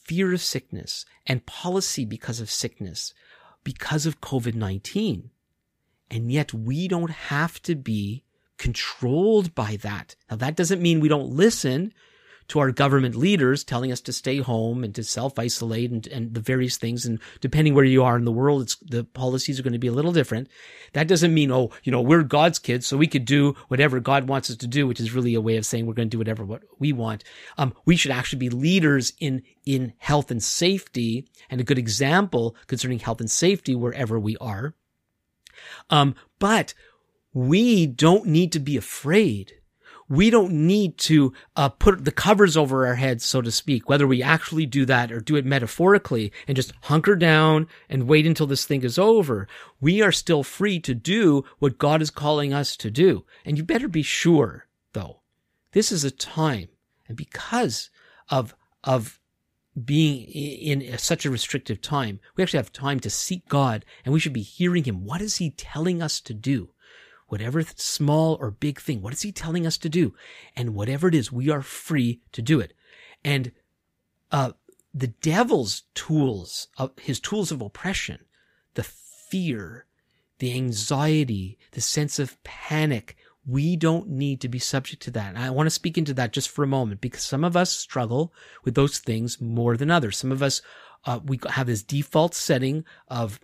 fear 0.05 0.33
of 0.35 0.41
sickness 0.41 1.07
and 1.27 1.47
policy 1.47 2.05
because 2.05 2.41
of 2.41 2.51
sickness, 2.51 3.15
because 3.65 4.07
of 4.07 4.21
COVID-19. 4.21 5.31
And 6.11 6.31
yet 6.31 6.53
we 6.53 6.87
don't 6.89 7.11
have 7.11 7.61
to 7.63 7.75
be 7.75 8.25
controlled 8.59 9.55
by 9.55 9.77
that. 9.77 10.15
Now 10.31 10.37
that 10.37 10.57
doesn't 10.57 10.83
mean 10.83 11.01
we 11.01 11.09
don't 11.09 11.31
listen 11.31 11.93
to 12.49 12.59
our 12.59 12.71
government 12.71 13.15
leaders 13.15 13.65
telling 13.65 13.91
us 13.91 14.01
to 14.03 14.13
stay 14.13 14.39
home 14.39 14.85
and 14.85 14.95
to 14.95 15.03
self-isolate 15.03 15.91
and, 15.91 16.07
and 16.09 16.35
the 16.35 16.41
various 16.41 16.77
things. 16.77 17.07
And 17.07 17.19
depending 17.41 17.75
where 17.75 17.85
you 17.85 18.03
are 18.05 18.17
in 18.17 18.25
the 18.25 18.33
world, 18.33 18.63
it's, 18.63 18.77
the 18.77 19.05
policies 19.05 19.59
are 19.59 19.63
going 19.63 19.73
to 19.73 19.79
be 19.79 19.89
a 19.89 19.93
little 19.93 20.13
different. 20.13 20.49
That 20.93 21.09
doesn't 21.09 21.35
mean, 21.35 21.51
oh, 21.51 21.71
you 21.83 21.93
know, 21.93 22.01
we're 22.01 22.23
God's 22.23 22.59
kids, 22.59 22.87
so 22.87 22.97
we 22.97 23.07
could 23.07 23.25
do 23.25 23.55
whatever 23.69 24.01
God 24.01 24.29
wants 24.29 24.51
us 24.51 24.57
to 24.57 24.67
do, 24.67 24.87
which 24.87 25.01
is 25.01 25.13
really 25.13 25.35
a 25.35 25.41
way 25.41 25.57
of 25.57 25.67
saying 25.67 25.87
we're 25.87 25.95
going 25.95 26.09
to 26.09 26.15
do 26.15 26.19
whatever 26.19 26.45
what 26.45 26.63
we 26.79 26.93
want. 26.93 27.25
Um, 27.59 27.75
we 27.85 27.97
should 27.97 28.13
actually 28.13 28.39
be 28.39 28.51
leaders 28.51 29.13
in, 29.19 29.43
in 29.65 29.95
health 29.99 30.31
and 30.31 30.43
safety 30.43 31.27
and 31.51 31.61
a 31.61 31.65
good 31.65 31.79
example 31.79 32.57
concerning 32.67 32.99
health 32.99 33.21
and 33.21 33.31
safety 33.31 33.75
wherever 33.75 34.19
we 34.19 34.37
are. 34.37 34.75
Um, 35.91 36.15
but 36.39 36.75
we 37.33 37.87
don't 37.87 38.27
need 38.27 38.53
to 38.53 38.61
be 38.61 38.77
afraid 38.77 39.55
we 40.09 40.31
don't 40.31 40.53
need 40.53 40.99
to 40.99 41.33
uh, 41.57 41.69
put 41.69 42.05
the 42.05 42.13
covers 42.13 42.57
over 42.57 42.87
our 42.87 42.95
heads, 42.95 43.25
so 43.25 43.41
to 43.41 43.51
speak, 43.51 43.89
whether 43.89 44.07
we 44.07 44.23
actually 44.23 44.67
do 44.67 44.85
that 44.87 45.11
or 45.11 45.21
do 45.21 45.37
it 45.37 45.45
metaphorically 45.45 46.33
and 46.47 46.57
just 46.57 46.73
hunker 46.83 47.17
down 47.17 47.67
and 47.89 48.09
wait 48.09 48.27
until 48.27 48.47
this 48.47 48.65
thing 48.65 48.83
is 48.83 48.99
over. 48.99 49.49
We 49.81 50.03
are 50.03 50.13
still 50.13 50.43
free 50.43 50.81
to 50.81 50.95
do 50.95 51.45
what 51.59 51.79
God 51.79 52.03
is 52.03 52.11
calling 52.11 52.53
us 52.53 52.77
to 52.79 52.91
do. 52.91 53.25
And 53.45 53.57
you 53.57 53.65
better 53.65 53.89
be 53.89 54.03
sure, 54.03 54.67
though, 54.93 55.21
this 55.73 55.91
is 55.91 56.05
a 56.05 56.11
time, 56.11 56.69
and 57.09 57.17
because 57.17 57.91
of, 58.29 58.55
of 58.85 59.19
being 59.83 60.25
in 60.25 60.99
such 60.99 61.25
a 61.27 61.31
restrictive 61.31 61.81
time, 61.81 62.21
we 62.37 62.43
actually 62.43 62.59
have 62.59 62.73
time 62.73 63.01
to 63.01 63.11
seek 63.11 63.49
God 63.49 63.85
and 64.05 64.15
we 64.15 64.21
should 64.21 64.33
be 64.33 64.43
hearing 64.43 64.85
Him. 64.85 65.05
What 65.05 65.21
is 65.21 65.37
He 65.37 65.51
telling 65.51 66.01
us 66.01 66.21
to 66.21 66.35
do? 66.35 66.71
Whatever 67.35 67.65
small 67.75 68.37
or 68.41 68.53
big 68.53 68.81
thing, 68.81 69.03
what 69.03 69.13
is 69.13 69.23
he 69.23 69.33
telling 69.33 69.67
us 69.67 69.77
to 69.77 69.89
do? 69.89 70.15
And 70.55 70.73
whatever 70.73 71.09
it 71.09 71.17
is, 71.17 71.33
we 71.33 71.51
are 71.51 71.63
free 71.63 72.21
to 72.31 72.41
do 72.41 72.61
it. 72.61 72.73
And, 73.25 73.51
uh, 74.31 74.53
the 74.95 75.09
devil's 75.09 75.83
tools, 75.97 76.69
of 76.79 76.93
his 77.01 77.19
tools 77.19 77.51
of 77.51 77.61
oppression, 77.61 78.21
the 78.75 78.85
fear, 78.85 79.87
the 80.39 80.55
anxiety, 80.55 81.59
the 81.73 81.81
sense 81.81 82.21
of 82.21 82.41
panic, 82.45 83.17
we 83.45 83.75
don't 83.75 84.09
need 84.09 84.41
to 84.41 84.49
be 84.49 84.61
subject 84.61 85.03
to 85.03 85.11
that. 85.11 85.31
And 85.31 85.39
I 85.39 85.51
want 85.51 85.67
to 85.67 85.71
speak 85.71 85.99
into 85.99 86.15
that 86.15 86.33
just 86.33 86.49
for 86.49 86.63
a 86.63 86.69
moment 86.69 87.01
because 87.01 87.25
some 87.25 87.43
of 87.43 87.57
us 87.57 87.71
struggle 87.71 88.33
with 88.63 88.77
those 88.77 88.99
things 88.99 89.41
more 89.41 89.77
than 89.77 89.91
others. 89.91 90.17
Some 90.17 90.31
of 90.31 90.45
us, 90.45 90.63
uh, 91.05 91.19
we 91.25 91.41
have 91.51 91.67
this 91.67 91.83
default 91.83 92.33
setting 92.33 92.85
of 93.09 93.41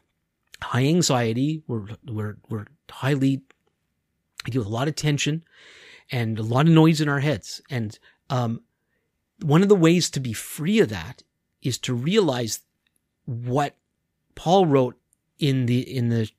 high 0.62 0.87
anxiety. 0.87 1.64
We're, 1.66 1.88
we're, 2.07 2.37
we're 2.48 2.66
highly 2.88 3.42
I 4.46 4.50
deal 4.50 4.61
with 4.61 4.68
a 4.68 4.74
lot 4.74 4.88
of 4.88 4.94
tension 4.94 5.44
and 6.11 6.38
a 6.38 6.42
lot 6.42 6.66
of 6.66 6.72
noise 6.72 7.00
in 7.00 7.09
our 7.09 7.20
heads. 7.20 7.61
And 7.70 7.98
um, 8.29 8.62
one 9.42 9.62
of 9.62 9.68
the 9.68 9.76
ways 9.76 10.11
to 10.11 10.20
be 10.20 10.33
free 10.33 10.81
of 10.81 10.88
that 10.88 11.22
is 11.62 11.79
to 11.79 11.94
realize 11.94 12.61
what 13.26 13.76
Paul 14.35 14.66
wrote 14.66 14.96
in 15.38 15.66
the 15.66 15.81
in 15.81 16.09
the 16.09 16.31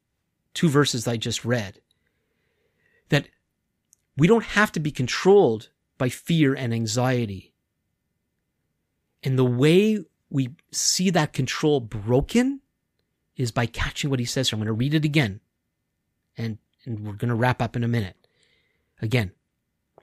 two 0.53 0.69
verses 0.69 1.07
I 1.07 1.17
just 1.17 1.45
read. 1.45 1.79
That 3.09 3.27
we 4.17 4.27
don't 4.27 4.43
have 4.43 4.71
to 4.73 4.79
be 4.79 4.91
controlled 4.91 5.69
by 5.97 6.09
fear 6.09 6.53
and 6.53 6.73
anxiety. 6.73 7.53
And 9.23 9.37
the 9.37 9.45
way 9.45 10.03
we 10.29 10.55
see 10.71 11.09
that 11.11 11.33
control 11.33 11.79
broken 11.79 12.61
is 13.35 13.51
by 13.51 13.65
catching 13.65 14.09
what 14.09 14.19
he 14.19 14.25
says 14.25 14.49
here. 14.49 14.55
I'm 14.55 14.59
going 14.59 14.67
to 14.67 14.73
read 14.73 14.93
it 14.93 15.05
again 15.05 15.41
and 16.37 16.57
and 16.85 17.05
we're 17.05 17.13
going 17.13 17.29
to 17.29 17.35
wrap 17.35 17.61
up 17.61 17.75
in 17.75 17.83
a 17.83 17.87
minute. 17.87 18.15
Again, 19.01 19.31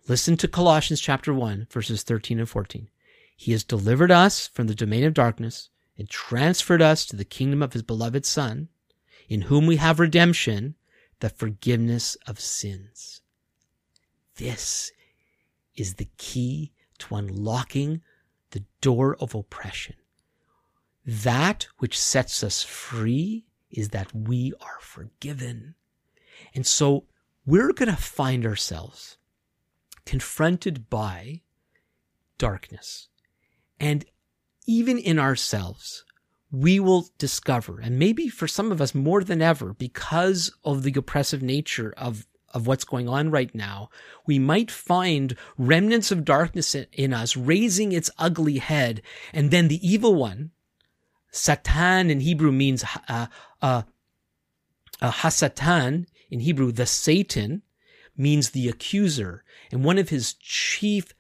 listen 0.08 0.36
to 0.38 0.48
Colossians 0.48 1.00
chapter 1.00 1.32
1, 1.32 1.68
verses 1.70 2.02
13 2.02 2.38
and 2.38 2.48
14. 2.48 2.88
He 3.36 3.52
has 3.52 3.64
delivered 3.64 4.10
us 4.10 4.48
from 4.48 4.66
the 4.66 4.74
domain 4.74 5.04
of 5.04 5.14
darkness 5.14 5.70
and 5.96 6.08
transferred 6.08 6.82
us 6.82 7.06
to 7.06 7.16
the 7.16 7.24
kingdom 7.24 7.62
of 7.62 7.72
his 7.72 7.82
beloved 7.82 8.24
Son, 8.24 8.68
in 9.28 9.42
whom 9.42 9.66
we 9.66 9.76
have 9.76 10.00
redemption, 10.00 10.74
the 11.20 11.28
forgiveness 11.28 12.16
of 12.26 12.40
sins. 12.40 13.20
This 14.36 14.92
is 15.76 15.94
the 15.94 16.08
key 16.16 16.72
to 16.98 17.14
unlocking 17.14 18.02
the 18.50 18.64
door 18.80 19.16
of 19.20 19.34
oppression. 19.34 19.96
That 21.04 21.68
which 21.78 21.98
sets 21.98 22.42
us 22.42 22.62
free 22.62 23.44
is 23.70 23.90
that 23.90 24.14
we 24.14 24.52
are 24.60 24.78
forgiven. 24.80 25.74
And 26.55 26.66
so 26.66 27.05
we're 27.46 27.72
going 27.72 27.88
to 27.88 27.96
find 28.01 28.44
ourselves 28.44 29.18
confronted 30.05 30.88
by 30.88 31.42
darkness. 32.38 33.09
And 33.79 34.05
even 34.66 34.98
in 34.98 35.18
ourselves, 35.18 36.05
we 36.51 36.81
will 36.81 37.09
discover, 37.18 37.79
and 37.81 37.98
maybe 37.98 38.29
for 38.29 38.48
some 38.48 38.72
of 38.72 38.81
us 38.81 38.94
more 38.94 39.22
than 39.22 39.42
ever, 39.42 39.74
because 39.74 40.51
of 40.64 40.83
the 40.83 40.94
oppressive 40.96 41.42
nature 41.42 41.92
of, 41.96 42.27
of 42.55 42.66
what's 42.66 42.85
going 42.85 43.09
on 43.09 43.31
right 43.31 43.55
now, 43.55 43.90
we 44.27 44.38
might 44.38 44.70
find 44.70 45.37
remnants 45.59 46.11
of 46.11 46.24
darkness 46.24 46.74
in, 46.74 46.87
in 46.92 47.12
us 47.12 47.37
raising 47.37 47.92
its 47.92 48.11
ugly 48.18 48.59
head, 48.59 49.03
and 49.33 49.51
then 49.51 49.68
the 49.68 49.87
evil 49.87 50.14
one, 50.14 50.51
Satan 51.31 52.11
in 52.11 52.20
Hebrew 52.20 52.53
means 52.53 52.83
uh, 53.09 53.27
uh, 53.61 53.83
uh, 55.01 55.12
Hasatan 55.12 56.07
in 56.30 56.40
Hebrew, 56.40 56.72
the 56.72 56.86
Satan 56.86 57.62
means 58.16 58.50
the 58.50 58.68
accuser, 58.68 59.44
and 59.70 59.84
one 59.84 59.98
of 59.98 60.08
his 60.08 60.34
chief 60.34 61.14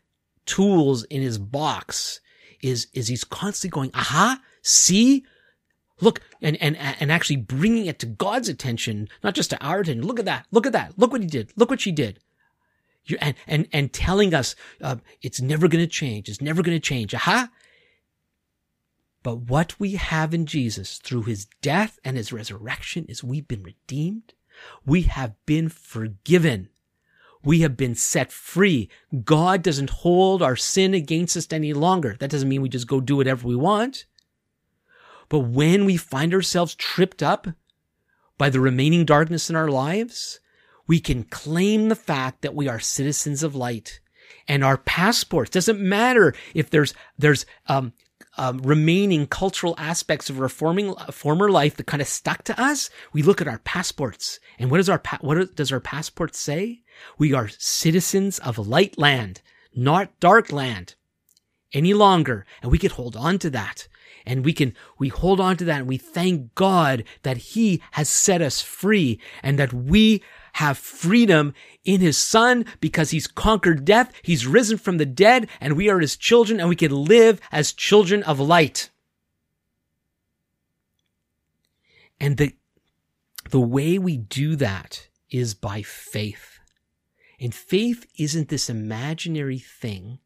tools 0.46 1.04
in 1.04 1.22
his 1.22 1.38
box 1.38 2.20
is 2.62 2.88
is 2.92 3.08
he's 3.08 3.24
constantly 3.24 3.74
going, 3.74 3.90
"Aha, 3.94 4.40
see." 4.62 5.24
Look, 6.00 6.20
and, 6.40 6.56
and, 6.62 6.76
and 6.76 7.10
actually 7.10 7.38
bringing 7.38 7.86
it 7.86 7.98
to 7.98 8.06
God's 8.06 8.48
attention, 8.48 9.08
not 9.24 9.34
just 9.34 9.50
to 9.50 9.60
our 9.60 9.80
attention. 9.80 10.06
Look 10.06 10.20
at 10.20 10.26
that. 10.26 10.46
Look 10.52 10.64
at 10.64 10.72
that. 10.72 10.96
Look 10.96 11.10
what 11.10 11.22
he 11.22 11.26
did. 11.26 11.52
Look 11.56 11.70
what 11.70 11.80
she 11.80 11.90
did. 11.90 12.20
You're, 13.04 13.18
and, 13.20 13.34
and, 13.48 13.66
and 13.72 13.92
telling 13.92 14.32
us, 14.32 14.54
uh, 14.80 14.96
it's 15.22 15.40
never 15.40 15.66
going 15.66 15.82
to 15.82 15.90
change. 15.90 16.28
It's 16.28 16.40
never 16.40 16.62
going 16.62 16.76
to 16.76 16.80
change. 16.80 17.14
Aha. 17.14 17.50
But 19.24 19.50
what 19.50 19.78
we 19.80 19.92
have 19.92 20.32
in 20.32 20.46
Jesus 20.46 20.98
through 20.98 21.22
his 21.22 21.46
death 21.62 21.98
and 22.04 22.16
his 22.16 22.32
resurrection 22.32 23.04
is 23.08 23.24
we've 23.24 23.48
been 23.48 23.64
redeemed. 23.64 24.34
We 24.84 25.02
have 25.02 25.34
been 25.46 25.68
forgiven. 25.68 26.68
We 27.42 27.60
have 27.60 27.76
been 27.76 27.94
set 27.94 28.32
free. 28.32 28.88
God 29.24 29.62
doesn't 29.62 29.90
hold 29.90 30.42
our 30.42 30.56
sin 30.56 30.94
against 30.94 31.36
us 31.36 31.46
any 31.50 31.72
longer. 31.72 32.16
That 32.18 32.30
doesn't 32.30 32.48
mean 32.48 32.62
we 32.62 32.68
just 32.68 32.88
go 32.88 33.00
do 33.00 33.16
whatever 33.16 33.46
we 33.46 33.56
want. 33.56 34.06
But 35.28 35.40
when 35.40 35.84
we 35.84 35.96
find 35.96 36.34
ourselves 36.34 36.74
tripped 36.74 37.22
up 37.22 37.46
by 38.38 38.50
the 38.50 38.60
remaining 38.60 39.04
darkness 39.04 39.50
in 39.50 39.56
our 39.56 39.68
lives, 39.68 40.40
we 40.86 41.00
can 41.00 41.24
claim 41.24 41.88
the 41.88 41.96
fact 41.96 42.42
that 42.42 42.54
we 42.54 42.68
are 42.68 42.80
citizens 42.80 43.42
of 43.42 43.54
light 43.54 44.00
and 44.48 44.64
our 44.64 44.78
passports 44.78 45.50
doesn't 45.50 45.80
matter 45.80 46.34
if 46.54 46.70
there's 46.70 46.94
there's 47.18 47.46
um, 47.66 47.92
um, 48.38 48.58
remaining 48.58 49.26
cultural 49.26 49.74
aspects 49.76 50.30
of 50.30 50.40
our 50.40 50.48
forming, 50.48 50.94
former 51.10 51.50
life 51.50 51.76
that 51.76 51.86
kind 51.86 52.00
of 52.00 52.08
stuck 52.08 52.44
to 52.44 52.60
us. 52.60 52.88
We 53.12 53.22
look 53.22 53.40
at 53.40 53.48
our 53.48 53.58
passports, 53.58 54.40
and 54.58 54.70
what 54.70 54.78
does 54.78 54.88
our 54.88 54.98
pa- 54.98 55.18
what 55.20 55.54
does 55.54 55.72
our 55.72 55.80
passport 55.80 56.34
say? 56.34 56.82
We 57.18 57.34
are 57.34 57.48
citizens 57.58 58.38
of 58.38 58.58
light 58.58 58.96
land, 58.98 59.42
not 59.74 60.18
dark 60.20 60.52
land, 60.52 60.94
any 61.72 61.92
longer, 61.94 62.46
and 62.62 62.72
we 62.72 62.78
can 62.78 62.90
hold 62.90 63.16
on 63.16 63.38
to 63.40 63.50
that 63.50 63.88
and 64.28 64.44
we 64.44 64.52
can 64.52 64.74
we 64.98 65.08
hold 65.08 65.40
on 65.40 65.56
to 65.56 65.64
that 65.64 65.80
and 65.80 65.88
we 65.88 65.96
thank 65.96 66.54
God 66.54 67.04
that 67.22 67.38
he 67.38 67.82
has 67.92 68.08
set 68.08 68.42
us 68.42 68.60
free 68.60 69.18
and 69.42 69.58
that 69.58 69.72
we 69.72 70.22
have 70.58 70.76
freedom 70.76 71.54
in 71.84 72.00
his 72.00 72.18
son 72.18 72.64
because 72.80 73.10
he's 73.10 73.28
conquered 73.28 73.84
death. 73.84 74.12
He's 74.22 74.44
risen 74.44 74.76
from 74.76 74.98
the 74.98 75.06
dead 75.06 75.48
and 75.60 75.76
we 75.76 75.88
are 75.88 76.00
his 76.00 76.16
children 76.16 76.58
and 76.58 76.68
we 76.68 76.74
can 76.74 76.90
live 76.90 77.40
as 77.52 77.72
children 77.72 78.24
of 78.24 78.40
light. 78.40 78.90
And 82.18 82.38
the, 82.38 82.56
the 83.50 83.60
way 83.60 83.98
we 83.98 84.16
do 84.16 84.56
that 84.56 85.06
is 85.30 85.54
by 85.54 85.82
faith. 85.82 86.58
And 87.38 87.54
faith 87.54 88.04
isn't 88.18 88.48
this 88.48 88.68
imaginary 88.68 89.60
thing 89.60 90.18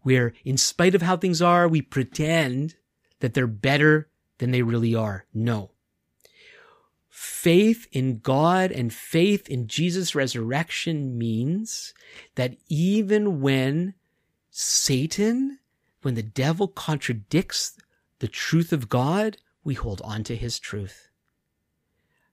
where 0.00 0.32
in 0.46 0.56
spite 0.56 0.94
of 0.94 1.02
how 1.02 1.18
things 1.18 1.42
are, 1.42 1.68
we 1.68 1.82
pretend 1.82 2.76
that 3.20 3.34
they're 3.34 3.46
better 3.46 4.08
than 4.38 4.50
they 4.50 4.62
really 4.62 4.94
are. 4.94 5.26
No 5.34 5.73
faith 7.14 7.86
in 7.92 8.18
God 8.18 8.72
and 8.72 8.92
faith 8.92 9.48
in 9.48 9.68
Jesus' 9.68 10.16
resurrection 10.16 11.16
means 11.16 11.94
that 12.34 12.56
even 12.68 13.40
when 13.40 13.94
Satan, 14.50 15.60
when 16.02 16.14
the 16.14 16.24
devil 16.24 16.66
contradicts 16.66 17.78
the 18.18 18.26
truth 18.26 18.72
of 18.72 18.88
God, 18.88 19.36
we 19.62 19.74
hold 19.74 20.02
on 20.02 20.24
to 20.24 20.34
his 20.34 20.58
truth. 20.58 21.08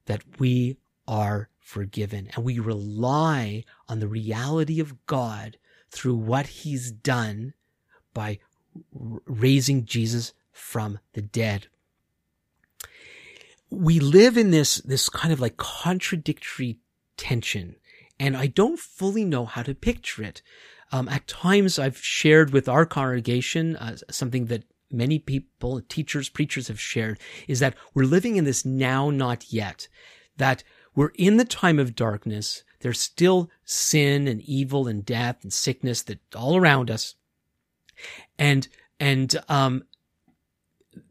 That 0.08 0.24
we 0.40 0.78
are 1.08 1.50
forgiven 1.60 2.32
and 2.36 2.44
we 2.44 2.58
rely 2.58 3.64
on 3.88 4.00
the 4.00 4.08
reality 4.08 4.80
of 4.80 5.06
God 5.06 5.58
through 5.92 6.16
what 6.16 6.48
he's 6.48 6.92
done 6.92 7.54
by 8.16 8.40
raising 8.92 9.86
Jesus 9.86 10.34
from 10.52 10.98
the 11.14 11.22
dead 11.22 11.68
we 13.72 14.00
live 14.00 14.38
in 14.38 14.52
this, 14.52 14.78
this 14.78 15.10
kind 15.10 15.34
of 15.34 15.40
like 15.40 15.58
contradictory 15.58 16.80
tension. 17.18 17.76
And 18.20 18.38
I 18.38 18.48
don't 18.48 18.78
fully 18.78 19.26
know 19.26 19.46
how 19.46 19.64
to 19.64 19.74
picture 19.74 20.24
it. 20.24 20.42
Um, 20.92 21.08
at 21.08 21.26
times 21.26 21.80
I've 21.80 21.98
shared 21.98 22.52
with 22.52 22.68
our 22.68 22.86
congregation, 22.86 23.78
uh, 23.78 23.96
something 24.10 24.46
that 24.48 24.66
many 24.92 25.20
people, 25.20 25.82
teachers, 25.88 26.28
preachers 26.28 26.68
have 26.68 26.80
shared 26.80 27.18
is 27.48 27.60
that 27.62 27.76
we're 27.94 28.04
living 28.04 28.36
in 28.36 28.44
this 28.44 28.66
now, 28.66 29.10
not 29.10 29.52
yet. 29.54 29.88
That 30.36 30.64
we're 30.94 31.14
in 31.16 31.38
the 31.38 31.46
time 31.46 31.80
of 31.80 31.96
darkness. 31.96 32.64
There's 32.82 33.00
still 33.00 33.50
sin 33.64 34.28
and 34.28 34.42
evil 34.42 34.88
and 34.88 35.06
death 35.06 35.44
and 35.44 35.54
sickness 35.54 36.02
that 36.04 36.20
all 36.36 36.58
around 36.58 36.92
us. 36.92 37.16
And, 38.38 38.68
and, 39.00 39.34
um, 39.48 39.86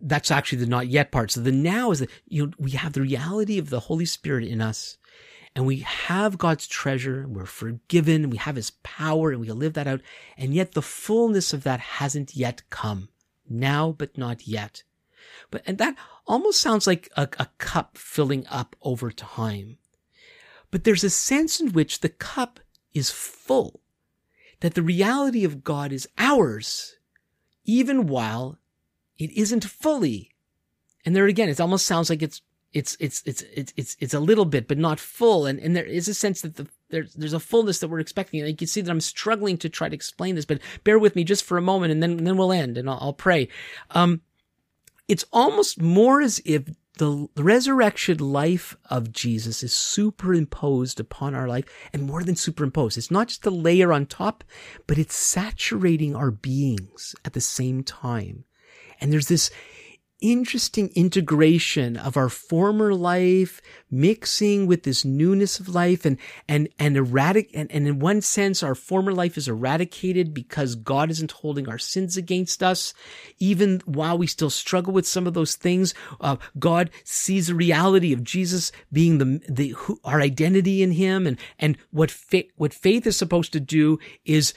that's 0.00 0.30
actually 0.30 0.58
the 0.58 0.66
not 0.66 0.88
yet 0.88 1.10
part. 1.10 1.30
So 1.30 1.40
the 1.40 1.52
now 1.52 1.90
is 1.90 2.00
that, 2.00 2.10
you 2.26 2.46
know, 2.46 2.52
we 2.58 2.72
have 2.72 2.92
the 2.92 3.02
reality 3.02 3.58
of 3.58 3.70
the 3.70 3.80
Holy 3.80 4.04
Spirit 4.04 4.44
in 4.44 4.60
us 4.60 4.98
and 5.54 5.66
we 5.66 5.78
have 5.80 6.38
God's 6.38 6.66
treasure. 6.66 7.26
We're 7.28 7.46
forgiven. 7.46 8.30
We 8.30 8.36
have 8.36 8.56
his 8.56 8.70
power 8.82 9.30
and 9.30 9.40
we 9.40 9.50
live 9.50 9.74
that 9.74 9.86
out. 9.86 10.00
And 10.36 10.54
yet 10.54 10.72
the 10.72 10.82
fullness 10.82 11.52
of 11.52 11.64
that 11.64 11.80
hasn't 11.80 12.36
yet 12.36 12.62
come 12.70 13.08
now, 13.48 13.94
but 13.96 14.16
not 14.16 14.46
yet. 14.46 14.84
But, 15.50 15.62
and 15.66 15.78
that 15.78 15.96
almost 16.26 16.60
sounds 16.60 16.86
like 16.86 17.10
a, 17.16 17.28
a 17.38 17.48
cup 17.58 17.98
filling 17.98 18.46
up 18.48 18.76
over 18.82 19.10
time. 19.10 19.78
But 20.70 20.84
there's 20.84 21.04
a 21.04 21.10
sense 21.10 21.60
in 21.60 21.72
which 21.72 22.00
the 22.00 22.08
cup 22.08 22.60
is 22.94 23.10
full, 23.10 23.80
that 24.60 24.74
the 24.74 24.82
reality 24.82 25.44
of 25.44 25.64
God 25.64 25.92
is 25.92 26.08
ours, 26.16 26.96
even 27.64 28.06
while 28.06 28.58
it 29.20 29.30
isn't 29.32 29.64
fully. 29.64 30.30
And 31.04 31.14
there 31.14 31.26
again, 31.26 31.48
it 31.48 31.60
almost 31.60 31.86
sounds 31.86 32.10
like 32.10 32.22
it's 32.22 32.42
it's 32.72 32.96
it's 33.00 33.22
it's 33.26 33.42
it's 33.54 33.72
it's 33.76 33.96
it's 34.00 34.14
a 34.14 34.20
little 34.20 34.44
bit, 34.44 34.68
but 34.68 34.78
not 34.78 35.00
full. 35.00 35.46
And 35.46 35.58
and 35.58 35.76
there 35.76 35.84
is 35.84 36.08
a 36.08 36.14
sense 36.14 36.42
that 36.42 36.56
the 36.56 36.66
there's 36.90 37.14
there's 37.14 37.32
a 37.32 37.40
fullness 37.40 37.78
that 37.78 37.88
we're 37.88 38.00
expecting. 38.00 38.40
And 38.40 38.48
you 38.48 38.56
can 38.56 38.66
see 38.66 38.80
that 38.80 38.90
I'm 38.90 39.00
struggling 39.00 39.56
to 39.58 39.68
try 39.68 39.88
to 39.88 39.94
explain 39.94 40.34
this, 40.34 40.44
but 40.44 40.60
bear 40.84 40.98
with 40.98 41.16
me 41.16 41.24
just 41.24 41.44
for 41.44 41.58
a 41.58 41.62
moment, 41.62 41.92
and 41.92 42.02
then 42.02 42.12
and 42.12 42.26
then 42.26 42.36
we'll 42.36 42.52
end, 42.52 42.78
and 42.78 42.88
I'll, 42.88 42.98
I'll 43.00 43.12
pray. 43.12 43.48
Um, 43.90 44.22
it's 45.08 45.24
almost 45.32 45.80
more 45.80 46.20
as 46.20 46.40
if 46.44 46.64
the, 46.98 47.28
the 47.34 47.42
resurrection 47.42 48.18
life 48.18 48.76
of 48.90 49.10
Jesus 49.10 49.62
is 49.62 49.72
superimposed 49.72 51.00
upon 51.00 51.34
our 51.34 51.48
life, 51.48 51.64
and 51.92 52.02
more 52.02 52.22
than 52.22 52.36
superimposed, 52.36 52.98
it's 52.98 53.10
not 53.10 53.28
just 53.28 53.46
a 53.46 53.50
layer 53.50 53.90
on 53.90 54.04
top, 54.04 54.44
but 54.86 54.98
it's 54.98 55.14
saturating 55.14 56.14
our 56.14 56.30
beings 56.30 57.14
at 57.24 57.32
the 57.32 57.40
same 57.40 57.82
time. 57.82 58.44
And 59.00 59.12
there's 59.12 59.28
this 59.28 59.50
interesting 60.20 60.90
integration 60.94 61.96
of 61.96 62.16
our 62.16 62.28
former 62.28 62.94
life 62.94 63.60
mixing 63.90 64.66
with 64.66 64.82
this 64.82 65.04
newness 65.04 65.58
of 65.58 65.68
life 65.68 66.04
and 66.04 66.18
and 66.46 66.68
and 66.78 66.96
erratic 66.96 67.50
and, 67.54 67.70
and 67.72 67.88
in 67.88 67.98
one 67.98 68.20
sense 68.20 68.62
our 68.62 68.74
former 68.74 69.12
life 69.12 69.38
is 69.38 69.48
eradicated 69.48 70.34
because 70.34 70.74
God 70.74 71.10
isn't 71.10 71.32
holding 71.32 71.68
our 71.68 71.78
sins 71.78 72.16
against 72.16 72.62
us. 72.62 72.92
Even 73.38 73.80
while 73.86 74.18
we 74.18 74.26
still 74.26 74.50
struggle 74.50 74.92
with 74.92 75.06
some 75.06 75.26
of 75.26 75.34
those 75.34 75.54
things 75.54 75.94
uh, 76.20 76.36
God 76.58 76.90
sees 77.04 77.46
the 77.46 77.54
reality 77.54 78.12
of 78.12 78.24
Jesus 78.24 78.72
being 78.92 79.18
the 79.18 79.40
the 79.48 79.68
who, 79.70 80.00
our 80.04 80.20
identity 80.20 80.82
in 80.82 80.92
him. 80.92 81.26
And 81.26 81.38
and 81.58 81.78
what 81.90 82.14
what 82.56 82.74
faith 82.74 83.06
is 83.06 83.16
supposed 83.16 83.52
to 83.54 83.60
do 83.60 83.98
is 84.24 84.52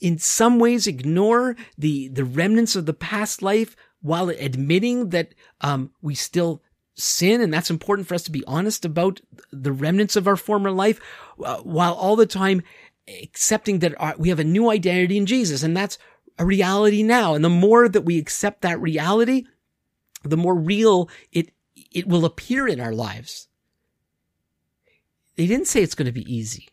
in 0.00 0.18
some 0.18 0.58
ways 0.58 0.86
ignore 0.86 1.56
the, 1.76 2.08
the 2.08 2.24
remnants 2.24 2.74
of 2.74 2.86
the 2.86 2.94
past 2.94 3.42
life 3.42 3.76
while 4.00 4.28
admitting 4.28 5.10
that 5.10 5.34
um, 5.60 5.90
we 6.00 6.14
still 6.14 6.62
sin 6.94 7.40
and 7.40 7.52
that's 7.52 7.70
important 7.70 8.08
for 8.08 8.14
us 8.14 8.24
to 8.24 8.32
be 8.32 8.44
honest 8.46 8.84
about 8.84 9.20
the 9.52 9.72
remnants 9.72 10.16
of 10.16 10.26
our 10.26 10.36
former 10.36 10.70
life 10.70 11.00
uh, 11.44 11.58
while 11.58 11.94
all 11.94 12.16
the 12.16 12.26
time 12.26 12.62
accepting 13.22 13.78
that 13.78 13.94
our, 14.00 14.14
we 14.18 14.30
have 14.30 14.40
a 14.40 14.44
new 14.44 14.70
identity 14.70 15.16
in 15.16 15.26
Jesus 15.26 15.62
and 15.62 15.76
that's 15.76 15.98
a 16.40 16.44
reality 16.44 17.02
now. 17.02 17.34
And 17.34 17.44
the 17.44 17.48
more 17.48 17.88
that 17.88 18.02
we 18.02 18.18
accept 18.18 18.62
that 18.62 18.80
reality 18.80 19.44
the 20.24 20.36
more 20.36 20.54
real 20.54 21.08
it 21.32 21.50
it 21.92 22.06
will 22.06 22.24
appear 22.24 22.66
in 22.66 22.80
our 22.80 22.92
lives. 22.92 23.48
They 25.36 25.46
didn't 25.46 25.68
say 25.68 25.82
it's 25.82 25.94
going 25.94 26.06
to 26.06 26.12
be 26.12 26.32
easy. 26.32 26.68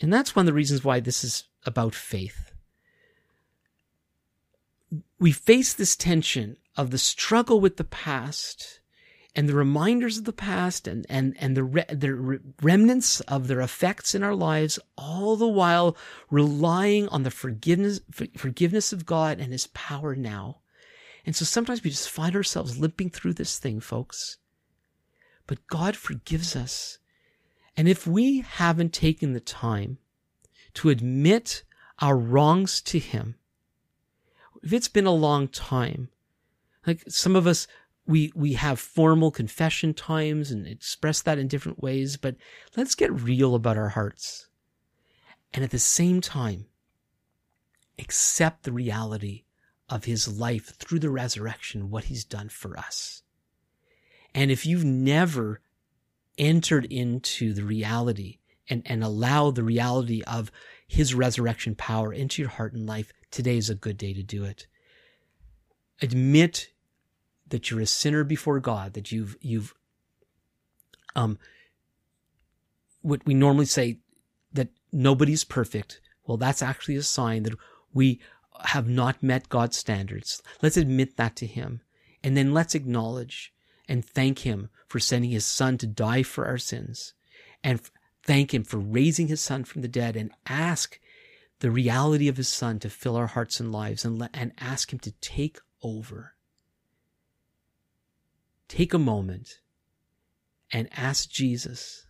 And 0.00 0.12
that's 0.12 0.34
one 0.34 0.44
of 0.44 0.46
the 0.46 0.54
reasons 0.54 0.84
why 0.84 1.00
this 1.00 1.22
is 1.22 1.44
about 1.66 1.94
faith. 1.94 2.52
We 5.18 5.32
face 5.32 5.74
this 5.74 5.96
tension 5.96 6.56
of 6.76 6.90
the 6.90 6.98
struggle 6.98 7.60
with 7.60 7.76
the 7.76 7.84
past 7.84 8.80
and 9.34 9.48
the 9.48 9.54
reminders 9.54 10.16
of 10.16 10.24
the 10.24 10.32
past 10.32 10.88
and, 10.88 11.04
and, 11.10 11.36
and 11.38 11.56
the, 11.56 11.64
re, 11.64 11.84
the 11.90 12.40
remnants 12.62 13.20
of 13.22 13.48
their 13.48 13.60
effects 13.60 14.14
in 14.14 14.22
our 14.22 14.34
lives, 14.34 14.78
all 14.96 15.36
the 15.36 15.46
while 15.46 15.96
relying 16.30 17.06
on 17.08 17.22
the 17.22 17.30
forgiveness, 17.30 18.00
forgiveness 18.36 18.94
of 18.94 19.04
God 19.04 19.38
and 19.38 19.52
his 19.52 19.66
power 19.68 20.14
now. 20.14 20.60
And 21.26 21.36
so 21.36 21.44
sometimes 21.44 21.82
we 21.82 21.90
just 21.90 22.08
find 22.08 22.34
ourselves 22.34 22.78
limping 22.78 23.10
through 23.10 23.34
this 23.34 23.58
thing, 23.58 23.80
folks. 23.80 24.38
But 25.46 25.66
God 25.66 25.96
forgives 25.96 26.56
us. 26.56 26.98
And 27.76 27.88
if 27.88 28.06
we 28.06 28.40
haven't 28.40 28.94
taken 28.94 29.32
the 29.32 29.40
time 29.40 29.98
to 30.76 30.90
admit 30.90 31.64
our 32.00 32.16
wrongs 32.16 32.80
to 32.82 32.98
Him, 32.98 33.36
if 34.62 34.72
it's 34.72 34.88
been 34.88 35.06
a 35.06 35.12
long 35.12 35.48
time, 35.48 36.08
like 36.86 37.02
some 37.08 37.36
of 37.36 37.46
us, 37.46 37.66
we, 38.06 38.32
we 38.34 38.54
have 38.54 38.78
formal 38.78 39.30
confession 39.30 39.94
times 39.94 40.50
and 40.50 40.66
express 40.66 41.22
that 41.22 41.38
in 41.38 41.48
different 41.48 41.82
ways, 41.82 42.16
but 42.16 42.36
let's 42.76 42.94
get 42.94 43.12
real 43.12 43.54
about 43.54 43.76
our 43.76 43.90
hearts. 43.90 44.48
And 45.52 45.64
at 45.64 45.70
the 45.70 45.78
same 45.78 46.20
time, 46.20 46.66
accept 47.98 48.62
the 48.62 48.72
reality 48.72 49.44
of 49.88 50.04
his 50.04 50.28
life 50.28 50.76
through 50.76 50.98
the 50.98 51.10
resurrection, 51.10 51.90
what 51.90 52.04
he's 52.04 52.24
done 52.24 52.48
for 52.48 52.78
us. 52.78 53.22
And 54.34 54.50
if 54.50 54.66
you've 54.66 54.84
never 54.84 55.60
entered 56.36 56.84
into 56.86 57.54
the 57.54 57.64
reality 57.64 58.38
and, 58.68 58.82
and 58.86 59.02
allow 59.02 59.50
the 59.50 59.62
reality 59.62 60.22
of 60.22 60.50
his 60.86 61.14
resurrection 61.14 61.74
power 61.74 62.12
into 62.12 62.42
your 62.42 62.50
heart 62.50 62.72
and 62.72 62.86
life, 62.86 63.12
today 63.30 63.56
is 63.56 63.70
a 63.70 63.74
good 63.74 63.98
day 63.98 64.12
to 64.12 64.22
do 64.22 64.44
it. 64.44 64.66
Admit 66.02 66.70
that 67.48 67.70
you're 67.70 67.80
a 67.80 67.86
sinner 67.86 68.24
before 68.24 68.60
God, 68.60 68.94
that 68.94 69.12
you've, 69.12 69.36
you've, 69.40 69.74
um, 71.14 71.38
what 73.02 73.24
we 73.24 73.34
normally 73.34 73.66
say 73.66 74.00
that 74.52 74.68
nobody's 74.92 75.44
perfect. 75.44 76.00
Well, 76.26 76.36
that's 76.36 76.62
actually 76.62 76.96
a 76.96 77.02
sign 77.02 77.44
that 77.44 77.54
we 77.94 78.20
have 78.64 78.88
not 78.88 79.22
met 79.22 79.48
God's 79.48 79.76
standards. 79.76 80.42
Let's 80.62 80.76
admit 80.76 81.16
that 81.16 81.36
to 81.36 81.46
Him. 81.46 81.82
And 82.22 82.36
then 82.36 82.52
let's 82.52 82.74
acknowledge 82.74 83.52
and 83.88 84.04
thank 84.04 84.40
Him 84.40 84.70
for 84.88 84.98
sending 84.98 85.30
His 85.30 85.46
Son 85.46 85.78
to 85.78 85.86
die 85.86 86.22
for 86.22 86.46
our 86.46 86.58
sins. 86.58 87.14
And 87.62 87.80
thank 88.26 88.52
Him 88.52 88.64
for 88.64 88.78
raising 88.78 89.28
His 89.28 89.40
Son 89.40 89.64
from 89.64 89.82
the 89.82 89.88
dead 89.88 90.16
and 90.16 90.32
ask 90.46 90.98
the 91.60 91.70
reality 91.70 92.28
of 92.28 92.36
His 92.36 92.48
Son 92.48 92.78
to 92.80 92.90
fill 92.90 93.16
our 93.16 93.28
hearts 93.28 93.60
and 93.60 93.72
lives 93.72 94.04
and, 94.04 94.18
let, 94.18 94.30
and 94.34 94.52
ask 94.58 94.92
Him 94.92 94.98
to 95.00 95.12
take 95.12 95.58
over. 95.82 96.34
Take 98.68 98.92
a 98.92 98.98
moment 98.98 99.60
and 100.72 100.88
ask 100.96 101.30
Jesus 101.30 102.06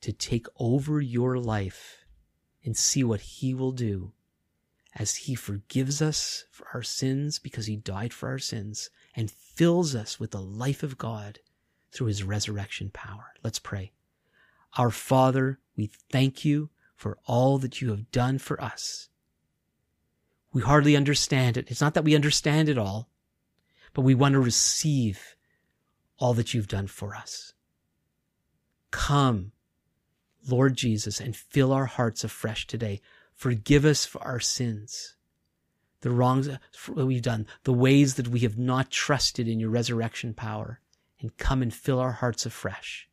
to 0.00 0.12
take 0.12 0.46
over 0.58 1.00
your 1.00 1.38
life 1.38 2.04
and 2.64 2.76
see 2.76 3.04
what 3.04 3.20
He 3.20 3.54
will 3.54 3.72
do 3.72 4.12
as 4.94 5.16
he 5.16 5.34
forgives 5.34 6.02
us 6.02 6.44
for 6.50 6.66
our 6.74 6.82
sins 6.82 7.38
because 7.38 7.66
he 7.66 7.76
died 7.76 8.12
for 8.12 8.28
our 8.28 8.38
sins 8.38 8.90
and 9.16 9.30
fills 9.30 9.94
us 9.94 10.20
with 10.20 10.30
the 10.32 10.40
life 10.40 10.82
of 10.82 10.98
God 10.98 11.38
through 11.92 12.08
his 12.08 12.22
resurrection 12.22 12.90
power. 12.92 13.32
Let's 13.42 13.58
pray. 13.58 13.92
Our 14.76 14.90
Father, 14.90 15.58
we 15.76 15.90
thank 16.10 16.44
you 16.44 16.70
for 16.96 17.18
all 17.26 17.58
that 17.58 17.80
you 17.80 17.90
have 17.90 18.10
done 18.10 18.38
for 18.38 18.62
us. 18.62 19.08
We 20.52 20.62
hardly 20.62 20.96
understand 20.96 21.56
it. 21.56 21.70
It's 21.70 21.80
not 21.80 21.94
that 21.94 22.04
we 22.04 22.14
understand 22.14 22.68
it 22.68 22.78
all, 22.78 23.08
but 23.94 24.02
we 24.02 24.14
want 24.14 24.34
to 24.34 24.40
receive 24.40 25.36
all 26.18 26.34
that 26.34 26.54
you've 26.54 26.68
done 26.68 26.86
for 26.86 27.14
us. 27.14 27.54
Come, 28.90 29.52
Lord 30.46 30.76
Jesus, 30.76 31.20
and 31.20 31.34
fill 31.34 31.72
our 31.72 31.86
hearts 31.86 32.24
afresh 32.24 32.66
today 32.66 33.00
Forgive 33.42 33.84
us 33.84 34.06
for 34.06 34.22
our 34.22 34.38
sins, 34.38 35.16
the 36.02 36.12
wrongs 36.12 36.46
that 36.46 36.60
we've 36.94 37.22
done, 37.22 37.48
the 37.64 37.72
ways 37.72 38.14
that 38.14 38.28
we 38.28 38.38
have 38.40 38.56
not 38.56 38.88
trusted 38.88 39.48
in 39.48 39.58
your 39.58 39.70
resurrection 39.70 40.32
power, 40.32 40.78
and 41.20 41.36
come 41.38 41.60
and 41.60 41.74
fill 41.74 41.98
our 41.98 42.12
hearts 42.12 42.46
afresh 42.46 43.08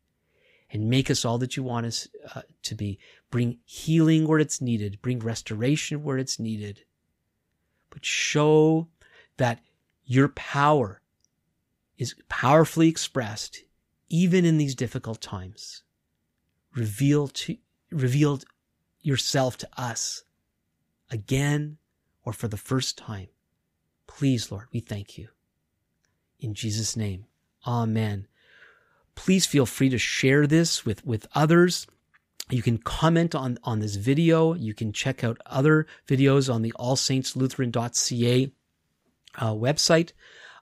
and 0.71 0.89
make 0.89 1.09
us 1.09 1.25
all 1.25 1.37
that 1.39 1.57
you 1.57 1.63
want 1.63 1.85
us 1.85 2.07
uh, 2.35 2.41
to 2.63 2.75
be. 2.75 2.99
Bring 3.31 3.59
healing 3.65 4.27
where 4.27 4.39
it's 4.39 4.61
needed, 4.61 5.01
bring 5.01 5.19
restoration 5.19 6.03
where 6.03 6.17
it's 6.17 6.39
needed, 6.39 6.83
but 7.89 8.05
show 8.05 8.87
that 9.37 9.61
your 10.05 10.29
power 10.29 11.01
is 11.97 12.15
powerfully 12.29 12.87
expressed 12.87 13.63
even 14.09 14.45
in 14.45 14.57
these 14.57 14.75
difficult 14.75 15.21
times. 15.21 15.83
Reveal 16.75 17.27
to, 17.27 17.57
revealed 17.91 18.45
yourself 19.01 19.57
to 19.57 19.69
us 19.77 20.23
again 21.11 21.77
or 22.23 22.33
for 22.33 22.47
the 22.47 22.57
first 22.57 22.97
time. 22.97 23.27
Please, 24.07 24.51
Lord, 24.51 24.67
we 24.71 24.79
thank 24.79 25.17
you. 25.17 25.29
In 26.39 26.53
Jesus' 26.53 26.95
name, 26.95 27.25
amen. 27.67 28.28
Please 29.15 29.45
feel 29.45 29.65
free 29.65 29.89
to 29.89 29.97
share 29.97 30.47
this 30.47 30.85
with, 30.85 31.05
with 31.05 31.27
others. 31.33 31.87
You 32.49 32.61
can 32.61 32.77
comment 32.79 33.35
on, 33.35 33.59
on 33.63 33.79
this 33.79 33.95
video. 33.95 34.53
You 34.53 34.73
can 34.73 34.91
check 34.91 35.23
out 35.23 35.37
other 35.45 35.85
videos 36.07 36.51
on 36.53 36.61
the 36.61 36.73
allsaintslutheran.ca 36.79 38.51
uh, 39.37 39.53
website. 39.53 40.11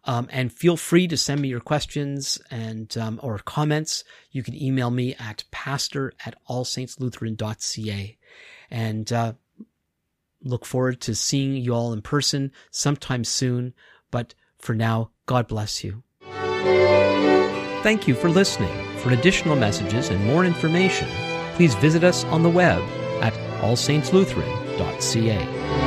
Um, 0.04 0.28
and 0.32 0.52
feel 0.52 0.78
free 0.78 1.08
to 1.10 1.18
send 1.18 1.42
me 1.42 1.50
your 1.50 1.60
questions 1.60 2.40
and 2.50 2.96
um, 2.98 3.20
or 3.22 3.40
comments. 3.40 4.04
You 4.32 4.42
can 4.44 4.56
email 4.56 4.90
me 4.90 5.16
at 5.16 5.44
pastor 5.52 6.14
at 6.26 6.36
allsaintslutheran.ca. 6.50 8.18
And 8.70 9.14
uh, 9.14 9.34
look 10.44 10.66
forward 10.66 11.02
to 11.02 11.16
seeing 11.16 11.56
you 11.56 11.74
all 11.74 11.94
in 11.94 12.02
person 12.02 12.52
sometime 12.72 13.24
soon. 13.24 13.74
But 14.12 14.34
for 14.60 14.76
now, 14.76 15.12
God 15.26 15.48
bless 15.48 15.84
you. 15.84 16.04
Thank 17.88 18.04
you 18.06 18.16
for 18.16 18.30
listening. 18.30 18.74
For 18.98 19.12
additional 19.12 19.56
messages 19.56 20.10
and 20.10 20.22
more 20.26 20.44
information, 20.44 21.08
please 21.56 21.74
visit 21.76 22.04
us 22.04 22.26
on 22.26 22.44
the 22.44 22.50
web 22.50 22.82
at 23.22 23.34
allsaintslutheran.ca. 23.62 25.87